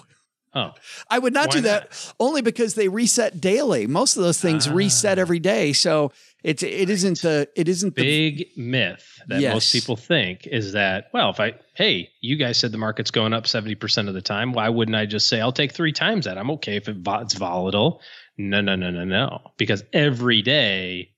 [0.55, 0.71] Oh,
[1.07, 3.85] I would not Why do that only because they reset daily.
[3.85, 5.21] Most of those things reset Ah.
[5.21, 6.11] every day, so
[6.43, 9.53] it's it isn't the it isn't the big myth that Yes.
[9.53, 13.33] most people think is that well if i hey you guys said the market's going
[13.33, 16.37] up 70% of the time why wouldn't i just say i'll take three times that
[16.37, 18.01] i'm okay if it, it's volatile
[18.37, 21.09] no no no no no because every day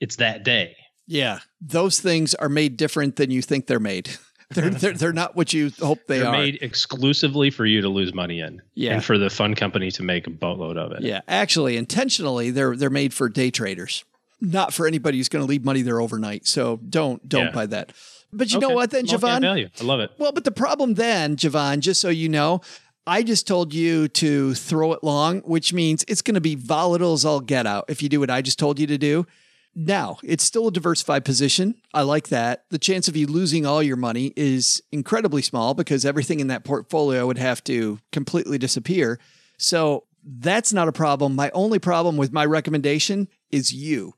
[0.00, 0.76] it's that day
[1.08, 1.40] yeah.
[1.60, 4.08] Those things are made different than you think they're made.
[4.50, 6.20] They're they're, they're not what you hope they are.
[6.20, 6.32] they're are.
[6.38, 8.94] made exclusively for you to lose money in Yeah.
[8.94, 12.76] and for the fund company to make a boatload of it yeah, actually, intentionally, they're
[12.76, 14.04] they're made for day traders,
[14.42, 16.46] not for anybody who's going to leave money there overnight.
[16.46, 17.52] So don't don't Yeah.
[17.52, 17.92] buy that.
[18.34, 19.40] But you know what, then, Small Javon?
[19.42, 22.60] value i love it Well, but the problem then, Javon, just so you know,
[23.06, 27.12] I just told you to throw it long, which means it's going to be volatile
[27.12, 29.26] as all get out if you do what I just told you to do.
[29.74, 31.74] Now, it's still a diversified position.
[31.94, 32.64] I like that.
[32.70, 36.62] The chance of you losing all your money is incredibly small because everything in that
[36.64, 39.18] portfolio would have to completely disappear.
[39.58, 41.34] So that's not a problem.
[41.34, 44.14] My only problem with my recommendation is you.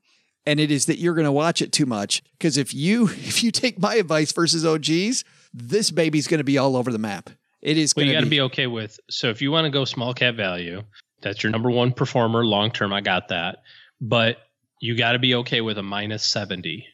[0.46, 3.42] And it is that you're going to watch it too much because if you if
[3.42, 7.30] you take my advice versus OG's, this baby's going to be all over the map.
[7.62, 9.00] It is Well, you got to to be, be okay with.
[9.08, 10.82] So if you want to go small cap value,
[11.22, 12.92] that's your number one performer long term.
[12.92, 13.62] I got that,
[14.00, 14.36] but
[14.80, 16.86] you got to be okay with a minus seventy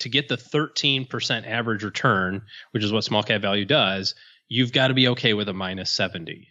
[0.00, 2.42] to get the thirteen percent average return,
[2.72, 4.16] which is what small cap value does.
[4.48, 6.48] You've got to be okay with a minus seventy,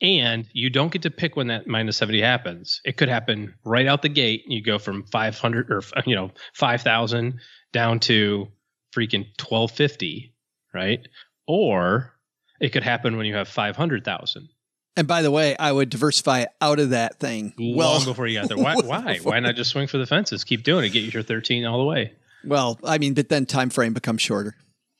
[0.00, 2.80] and you don't get to pick when that minus seventy happens.
[2.84, 4.44] It could happen right out the gate.
[4.46, 7.40] You go from five hundred or you know five thousand
[7.72, 8.48] down to
[8.94, 10.34] freaking twelve fifty,
[10.74, 11.00] right?
[11.46, 12.12] Or
[12.60, 14.48] it could happen when you have 500,000
[14.96, 17.52] And by the way, I would diversify out of that thing.
[17.58, 18.56] long well, before you got there.
[18.56, 18.74] Why?
[18.76, 19.18] Why?
[19.22, 20.42] Why not just swing for the fences?
[20.44, 20.90] Keep doing it.
[20.90, 22.12] Get your 13 all the way.
[22.44, 24.54] well, I mean, but then time frame becomes shorter.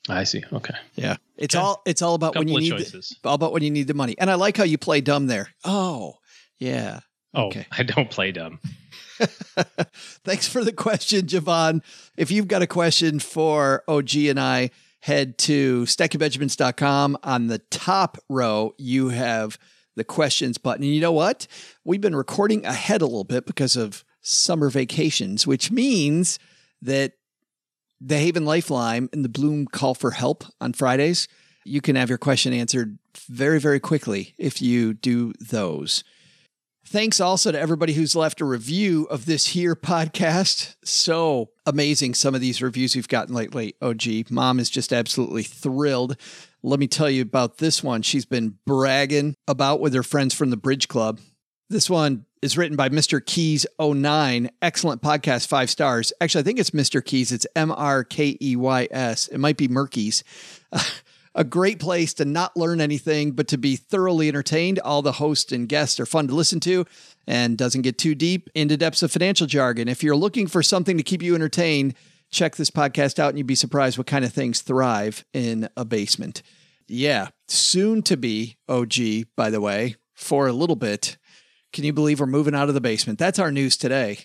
[0.09, 0.43] I see.
[0.53, 0.73] Okay.
[0.95, 1.17] Yeah.
[1.37, 1.63] It's Okay.
[1.63, 4.15] all it's all about when you need the, all about when you need the money.
[4.17, 5.49] And I like how you play dumb there.
[5.65, 6.15] Oh,
[6.59, 7.01] yeah.
[7.33, 7.65] Oh, Okay.
[7.71, 8.59] I don't play dumb.
[10.23, 11.81] Thanks for the question, Javon.
[12.17, 14.69] If you've got a question for OG and I,
[15.01, 17.17] head to stackingbenjamins.com.
[17.23, 19.57] On the top row, you have
[19.95, 20.83] the questions button.
[20.83, 21.47] And you know what?
[21.83, 26.37] We've been recording ahead a little bit because of summer vacations, which means
[26.81, 27.13] that
[27.99, 31.27] the Haven Lifeline and the Bloom Call for Help on Fridays,
[31.65, 36.03] you can have your question answered very, very quickly if you do those.
[36.85, 40.75] Thanks also to everybody who's left a review of this here podcast.
[40.85, 43.75] So amazing some of these reviews we've gotten lately.
[43.81, 46.15] Oh, gee, mom is just absolutely thrilled.
[46.63, 48.03] Let me tell you about this one.
[48.03, 51.19] She's been bragging about with her friends from the Bridge Club.
[51.69, 53.23] This one is written by Mr.
[53.25, 54.49] Keys 09.
[54.61, 56.13] Excellent podcast, five stars.
[56.21, 57.03] Actually, I think it's Mr.
[57.03, 57.31] Keys.
[57.31, 59.27] It's M R K E Y S.
[59.27, 60.23] It might be Murky's.
[61.37, 64.79] a great place to not learn anything, but to be thoroughly entertained.
[64.79, 66.85] All the hosts and guests are fun to listen to
[67.27, 69.87] and doesn't get too deep into depths of financial jargon.
[69.87, 71.93] If you're looking for something to keep you entertained,
[72.31, 75.85] check this podcast out and you'd be surprised what kind of things thrive in a
[75.85, 76.41] basement.
[76.87, 78.95] Yeah, soon to be OG,
[79.35, 81.17] by the way, for a little bit.
[81.77, 83.19] Can you believe we're moving out of the basement?
[83.19, 84.17] That's our news today.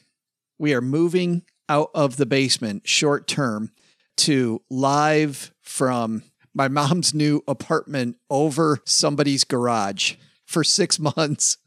[0.58, 3.72] We are moving out of the basement short term
[4.16, 6.22] to live from
[6.54, 10.14] my mom's new apartment over somebody's garage
[10.46, 11.58] for six months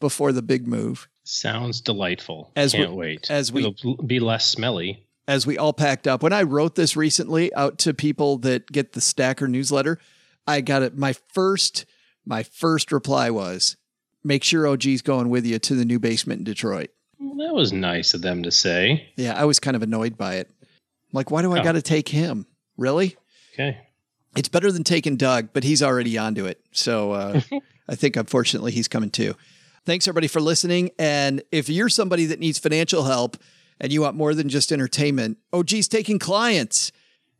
[0.00, 1.08] before the big move.
[1.24, 2.50] Sounds delightful.
[2.56, 3.30] As we- Can't wait.
[3.30, 5.04] as we- It'll be less smelly.
[5.28, 8.94] As we all packed up, when I wrote this recently out to people that get
[8.94, 9.98] the Stacker newsletter,
[10.46, 10.96] I got it.
[10.96, 11.84] My first,
[12.24, 13.76] my first reply was,
[14.24, 17.72] "Make sure OG's going with you to the new basement in Detroit." Well, that was
[17.72, 19.08] nice of them to say.
[19.16, 20.50] Yeah, I was kind of annoyed by it.
[21.12, 21.62] Like, why do I Oh.
[21.64, 22.46] got to take him?
[22.76, 23.16] Really?
[23.52, 23.78] Okay.
[24.36, 26.60] It's better than taking Doug, but he's already onto it.
[26.72, 27.40] So uh,
[27.88, 29.36] I think unfortunately he's coming too.
[29.86, 30.90] Thanks everybody for listening.
[30.98, 33.36] And if you're somebody that needs financial help
[33.80, 36.90] and you want more than just entertainment, OG's taking clients.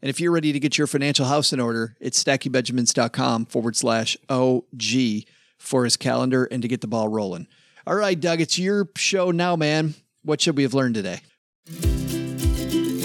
[0.03, 4.17] And if you're ready to get your financial house in order, it's stackingbenjamins.com forward slash
[4.29, 5.25] OG
[5.65, 7.49] for his calendar and to get the ball rolling.
[7.87, 9.95] All right, Doug, it's your show now, man.
[10.23, 11.21] What should we have learned today?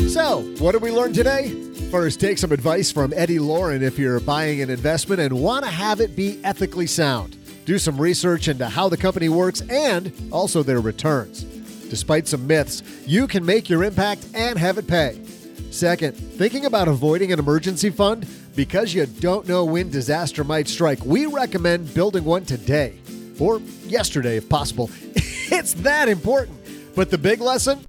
[0.10, 1.50] So, what did we learn today?
[1.92, 5.72] First, take some advice from Eddie Lorin if you're buying an investment and want to
[5.72, 7.36] have it be ethically sound.
[7.66, 11.44] Do some research into how the company works and also their returns.
[11.44, 15.20] Despite some myths, you can make your impact and have it pay.
[15.72, 21.04] Second, thinking about avoiding an emergency fund because you don't know when disaster might strike,
[21.06, 23.00] we recommend building one today
[23.40, 24.90] or yesterday if possible.
[25.16, 26.58] it's that important.
[26.96, 27.86] But the big lesson?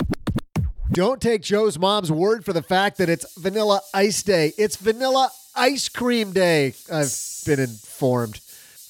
[0.93, 4.53] Don't take Joe's mom's word for the fact that it's Vanilla Ice Day.
[4.59, 6.74] It's Vanilla Ice Cream Day.
[6.93, 7.16] I've
[7.47, 8.41] been informed.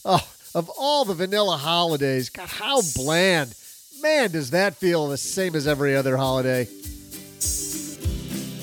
[0.05, 3.55] Oh, of all the vanilla holidays, God, how bland.
[4.03, 6.69] Man, does that feel the same as every other holiday.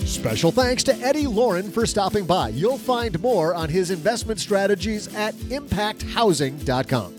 [0.08, 2.50] Special thanks to Eddie Lorin for stopping by.
[2.50, 7.14] You'll find more on his investment strategies at impacthousing.com.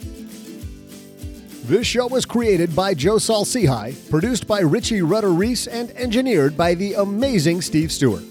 [1.65, 6.75] This show was created by Joe Saul-Sehy, produced by Richie Rudder Reese, and engineered by
[6.75, 8.25] the amazing Steve Stewart.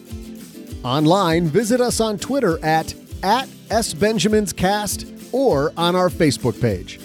[0.84, 7.00] Online, visit us on Twitter at, at SBenjaminsCast or on our Facebook page.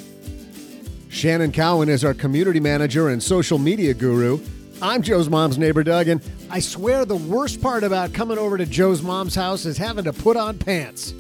[1.11, 4.41] Shannon Cowan is our community manager and social media guru.
[4.83, 6.21] I'm Joe's mom's neighbor, Doug, and
[6.51, 10.13] I swear the worst part about coming over to Joe's mom's house is having to
[10.13, 11.13] put on pants.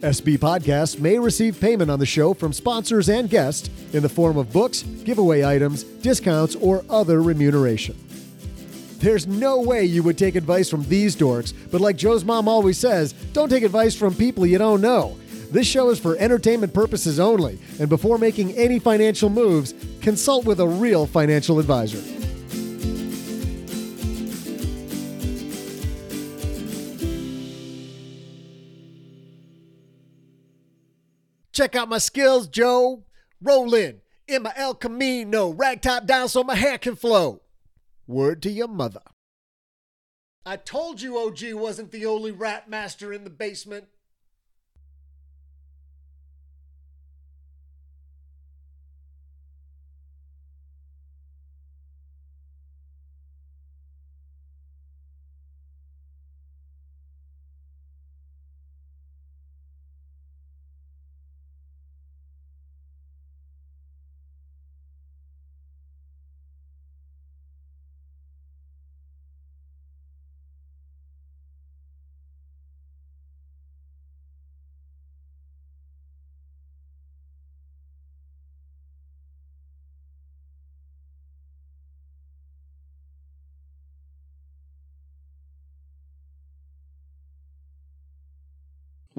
[0.00, 4.36] SB Podcasts may receive payment on the show from sponsors and guests in the form
[4.36, 7.96] of books, giveaway items, discounts, or other remuneration.
[8.98, 12.76] There's no way you would take advice from these dorks, but like Joe's mom always
[12.76, 15.16] says, don't take advice from people you don't know.
[15.50, 20.60] This show is for entertainment purposes only, and before making any financial moves, consult with
[20.60, 22.19] a real financial advisor.
[31.60, 33.04] Check out my skills, Joe.
[33.42, 34.00] Roll in
[34.40, 37.42] my El Camino, ragtop down so my hair can flow.
[38.06, 39.02] Word to your mother.
[40.46, 43.88] I told you OG wasn't the only rat master in the basement.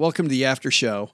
[0.02, 1.10] Welcome to the after show.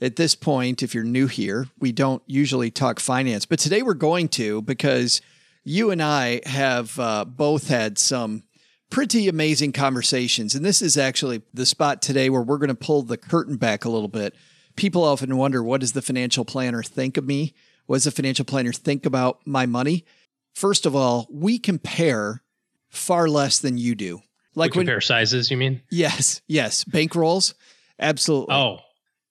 [0.00, 3.94] At this point, if you're new here, we don't usually talk finance, but today we're
[3.94, 5.20] going to because
[5.62, 8.42] you and I have uh, both had some
[8.90, 10.56] pretty amazing conversations.
[10.56, 13.84] And this is actually the spot today where we're going to pull the curtain back
[13.84, 14.34] a little bit.
[14.74, 17.54] People often wonder what does the financial planner think of me?
[17.86, 20.04] What does the financial planner think about my money?
[20.52, 22.42] First of all, we compare
[22.88, 24.20] far less than you do.
[24.56, 25.80] Like we compare when, sizes, you mean?
[25.90, 26.82] Yes, yes.
[26.82, 27.54] Bankrolls,
[28.02, 28.54] absolutely.
[28.54, 28.78] Oh,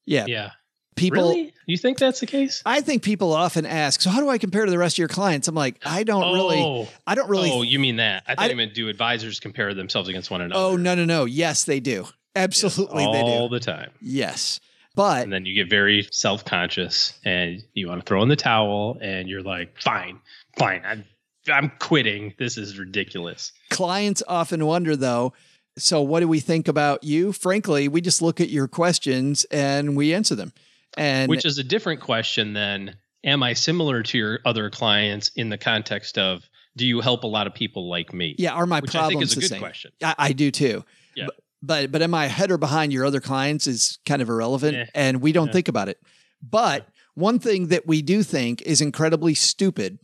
[0.05, 0.51] yeah, yeah.
[0.95, 1.53] People, really?
[1.65, 2.61] you think that's the case?
[2.65, 5.07] I think people often ask, "So how do I compare to the rest of your
[5.07, 6.33] clients?" I'm like, I don't oh.
[6.33, 7.49] really, I don't really.
[7.51, 8.23] Oh, you mean that?
[8.27, 10.61] I thought I, you meant do advisors compare themselves against one another?
[10.61, 11.25] Oh no, no, no.
[11.25, 12.07] Yes, they do.
[12.35, 13.91] Absolutely, yes, they do all the time.
[14.01, 14.59] Yes,
[14.93, 18.35] but and then you get very self conscious and you want to throw in the
[18.35, 20.19] towel, and you're like, "Fine,
[20.57, 21.05] fine, I'm
[21.49, 22.33] I'm quitting.
[22.37, 25.33] This is ridiculous." Clients often wonder though
[25.77, 27.31] so, what do we think about you?
[27.31, 30.53] Frankly, we just look at your questions and we answer them.
[30.97, 35.49] And which is a different question than am I similar to your other clients in
[35.49, 38.35] the context of do you help a lot of people like me?
[38.37, 39.59] Yeah, are my which problems I think is a the good same?
[39.59, 39.91] question.
[40.03, 40.83] I, I, do too.
[41.15, 41.25] Yeah.
[41.25, 44.75] But, but but am I ahead or behind your other clients is kind of irrelevant,
[44.75, 45.53] Eh, and we don't yeah.
[45.53, 46.01] think about it.
[46.41, 49.99] But one thing that we do think is incredibly stupid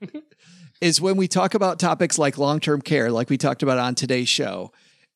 [0.80, 3.94] is when we talk about topics like long term care, like we talked about on
[3.94, 4.72] today's show,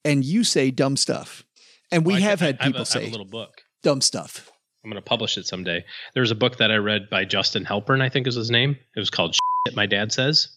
[0.06, 1.44] and you say dumb stuff.
[1.92, 3.26] And we Well, have I- had I have people a- I have say a little
[3.26, 3.62] book.
[3.82, 4.50] dumb stuff.
[4.84, 5.84] I'm going to publish it someday.
[6.14, 8.76] There's a book that I read by Justin Halpern, I think is his name.
[8.94, 10.48] It was called Shit My Dad Says.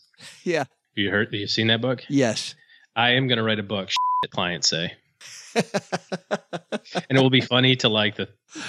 [0.44, 0.66] Yeah.
[0.96, 1.30] You heard?
[1.34, 2.04] You seen that book?
[2.10, 2.54] Yes.
[2.96, 3.90] I am going to write a book.
[3.90, 4.94] Shit clients say,
[5.56, 8.28] and it will be funny to like the,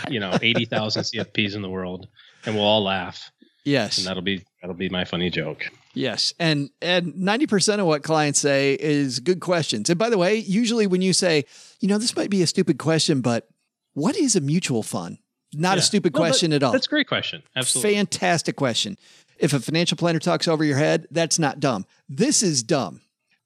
[0.08, 2.06] you know, eighty thousand CFPs in the world,
[2.46, 3.30] and we'll all laugh,
[3.64, 3.98] Yes.
[3.98, 5.64] and that'll be that'll be my funny joke.
[5.94, 6.34] Yes.
[6.38, 9.90] And and 90% of what clients say is good questions.
[9.90, 11.44] And by the way, usually when you say,
[11.80, 13.48] you know, this might be a stupid question, but
[13.94, 15.18] what is a mutual fund?
[15.52, 16.70] Not a stupid No, question at all.
[16.72, 17.42] That's a great question.
[17.56, 17.94] Absolutely.
[17.96, 18.96] Fantastic question.
[19.38, 21.86] If a financial planner talks over your head, that's not dumb.
[22.08, 23.00] This is dumb.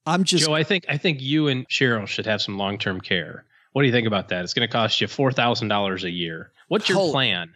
[0.04, 3.00] I'm just Joe, I think I think you and Cheryl should have some long term
[3.00, 3.44] care.
[3.72, 4.44] What do you think about that?
[4.44, 6.50] It's going to cost you four thousand dollars a year.
[6.68, 7.54] What's your Holy- plan?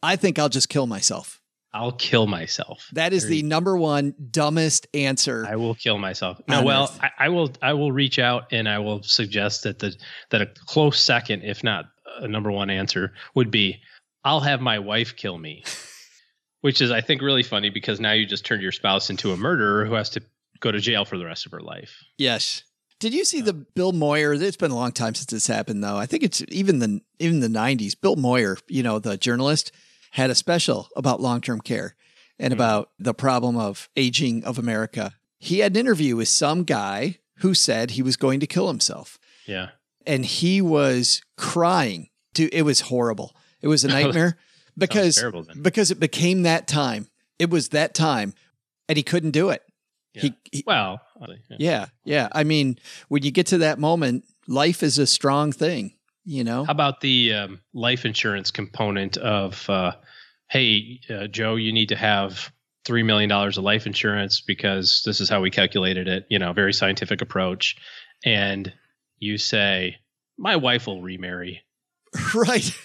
[0.00, 1.37] I think I'll just kill myself.
[1.78, 2.88] I'll kill myself.
[2.92, 5.46] That is There the number one dumbest answer.
[5.48, 6.40] I will kill myself.
[6.48, 7.52] No, well, I, I will.
[7.62, 9.94] I will reach out and I will suggest that the
[10.30, 11.84] that a close second, if not
[12.18, 13.80] a number one answer, would be
[14.24, 15.62] I'll have my wife kill me,
[16.62, 19.36] which is I think really funny because now you just turned your spouse into a
[19.36, 20.22] murderer who has to
[20.58, 22.02] go to jail for the rest of her life.
[22.16, 22.64] Yes.
[22.98, 24.32] Did you see the Bill Moyer?
[24.32, 25.96] It's been a long time since this happened, though.
[25.96, 27.94] I think it's even the even the '90s.
[28.00, 29.70] Bill Moyer, you know, the journalist,
[30.12, 31.94] had a special about long term care
[32.38, 35.14] and about the problem of aging of America.
[35.38, 39.18] He had an interview with some guy who said he was going to kill himself,
[39.46, 39.68] Yeah.
[40.06, 42.08] and he was crying.
[42.34, 43.34] Dude, it was horrible.
[43.62, 44.36] It was a nightmare
[44.76, 45.62] because terrible then.
[45.62, 47.08] because it became that time.
[47.38, 48.34] It was that time,
[48.88, 49.62] and he couldn't do it.
[50.14, 51.00] He, he Well,
[51.48, 51.56] yeah.
[51.58, 52.28] yeah, yeah.
[52.32, 52.78] I mean,
[53.08, 55.92] when you get to that moment, life is a strong thing,
[56.28, 56.64] you know?
[56.64, 59.92] How about the um, life insurance component of, uh,
[60.50, 62.52] hey, uh, Joe, you need to have
[62.86, 66.74] $3 million of life insurance because this is how we calculated it, you know, very
[66.74, 67.76] scientific approach.
[68.24, 68.70] And
[69.18, 69.96] you say,
[70.36, 71.62] my wife will remarry.
[72.34, 72.78] right.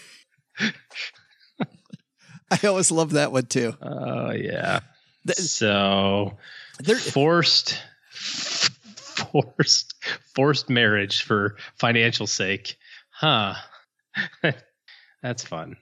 [2.49, 3.73] I always love that one too.
[3.81, 4.79] Oh, yeah.
[5.27, 6.37] Th- So
[6.79, 7.81] There, forced,
[8.11, 9.95] forced,
[10.35, 12.77] forced marriage for financial sake.
[13.23, 13.53] Huh.
[15.23, 15.77] That's fun.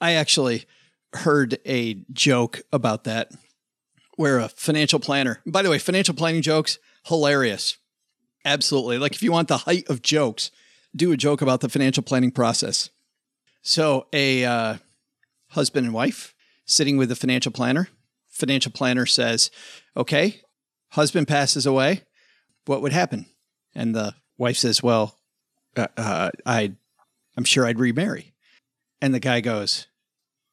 [0.00, 0.66] I actually
[1.12, 3.30] heard a joke about that
[4.16, 7.78] where a financial planner, by the way, financial planning jokes, hilarious.
[8.44, 8.98] Absolutely.
[8.98, 10.50] Like if you want the height of jokes,
[10.96, 12.90] do a joke about the financial planning process.
[13.62, 14.76] So a uh,
[15.50, 16.34] husband and wife
[16.64, 17.90] sitting with the financial planner.
[18.28, 19.52] Financial planner says,
[19.96, 20.40] "Okay,
[20.90, 22.02] husband passes away.
[22.64, 23.26] What would happen?"
[23.72, 25.19] And the wife says, "Well,
[25.76, 26.72] uh, uh, I,
[27.36, 28.32] I'm sure I'd remarry."
[29.00, 29.86] And the guy goes,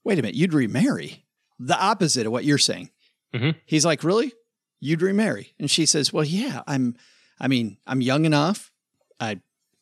[0.04, 1.26] "Wait a minute, you'd remarry?"
[1.60, 2.92] The opposite of what you're saying.
[3.34, 3.56] Mhm.
[3.66, 4.32] He's like, "Really?
[4.80, 6.62] You'd remarry?" And she says, "Well, yeah.
[6.68, 6.96] I'm.
[7.40, 8.72] I mean, I'm young enough.
[9.20, 9.40] I,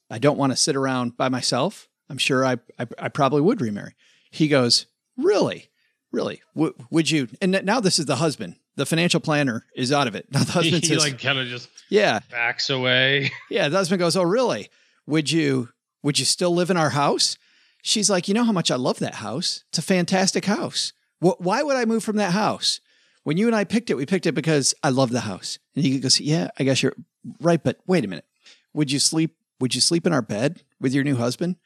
[0.10, 1.88] I don't want to sit around by myself.
[2.10, 3.94] I'm sure I, I, I probably would remarry."
[4.32, 4.86] He goes,
[5.18, 5.70] "Really,
[6.12, 6.42] really?
[6.56, 8.56] W- would you?" And now this is the husband.
[8.78, 10.28] The financial planner is out of it.
[10.32, 13.32] Now the husband he says, like kind of just "Yeah, backs away.
[13.50, 14.70] yeah." The husband goes, "Oh, really?
[15.08, 15.70] Would you?
[16.04, 17.38] Would you still live in our house?"
[17.82, 19.64] She's like, "You know how much I love that house.
[19.70, 20.94] It's a fantastic house.
[21.20, 22.80] Wh- why would I move from that house?
[23.24, 25.84] When you and I picked it, we picked it because I love the house." And
[25.86, 26.96] he goes, "Yeah, I guess you're
[27.42, 28.26] right, but wait a minute.
[28.74, 29.36] Would you sleep?
[29.60, 31.58] Would you sleep in our bed with your new husband?"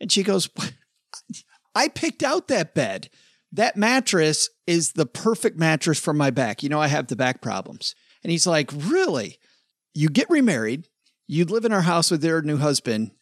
[0.00, 0.48] And she goes,
[1.74, 3.10] I picked out that bed.
[3.52, 6.62] That mattress is the perfect mattress for my back.
[6.62, 7.94] You know, I have the back problems.
[8.22, 9.38] And he's like, Really?
[9.94, 10.88] You get remarried,
[11.26, 13.12] you'd live in our house with their new husband,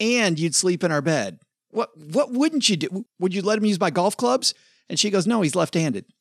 [0.00, 1.40] and you'd sleep in our bed.
[1.70, 3.06] What what wouldn't you do?
[3.18, 4.54] Would you let him use my golf clubs?
[4.88, 6.04] And she goes, No, he's left-handed.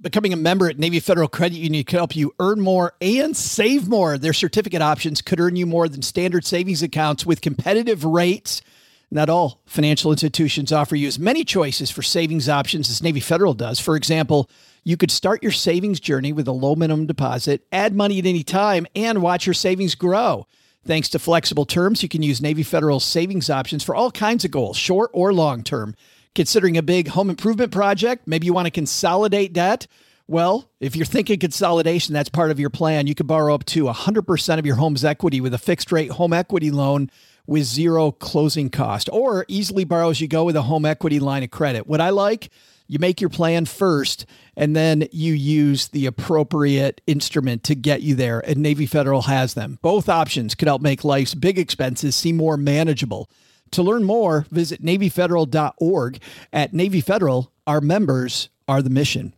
[0.00, 3.88] Becoming a member at Navy Federal Credit Union can help you earn more and save
[3.88, 4.16] more.
[4.16, 8.62] Their certificate options could earn you more than standard savings accounts with competitive rates.
[9.10, 13.54] Not all financial institutions offer you as many choices for savings options as Navy Federal
[13.54, 13.80] does.
[13.80, 14.48] For example,
[14.88, 18.42] you could start your savings journey with a low minimum deposit, add money at any
[18.42, 20.46] time, and watch your savings grow.
[20.86, 24.50] Thanks to flexible terms, you can use Navy Federal savings options for all kinds of
[24.50, 25.94] goals, short or long term.
[26.34, 29.86] Considering a big home improvement project, maybe you want to consolidate debt.
[30.26, 33.06] Well, if you're thinking consolidation, that's part of your plan.
[33.06, 36.32] You could borrow up to 100% of your home's equity with a fixed rate home
[36.32, 37.10] equity loan
[37.46, 41.42] with zero closing cost, or easily borrow as you go with a home equity line
[41.42, 41.86] of credit.
[41.86, 42.50] What I like,
[42.86, 44.24] you make your plan first
[44.58, 48.40] and then you use the appropriate instrument to get you there.
[48.40, 49.78] And Navy Federal has them.
[49.82, 53.30] Both options could help make life's big expenses seem more manageable.
[53.70, 56.18] To learn more, visit NavyFederal.org.
[56.52, 59.32] At Navy Federal, our members are the mission.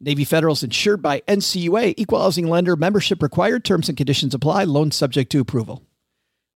[0.00, 4.64] Navy Federal is insured by NCUA, Equal Housing Lender, membership required, terms and conditions apply,
[4.64, 5.87] loan subject to approval.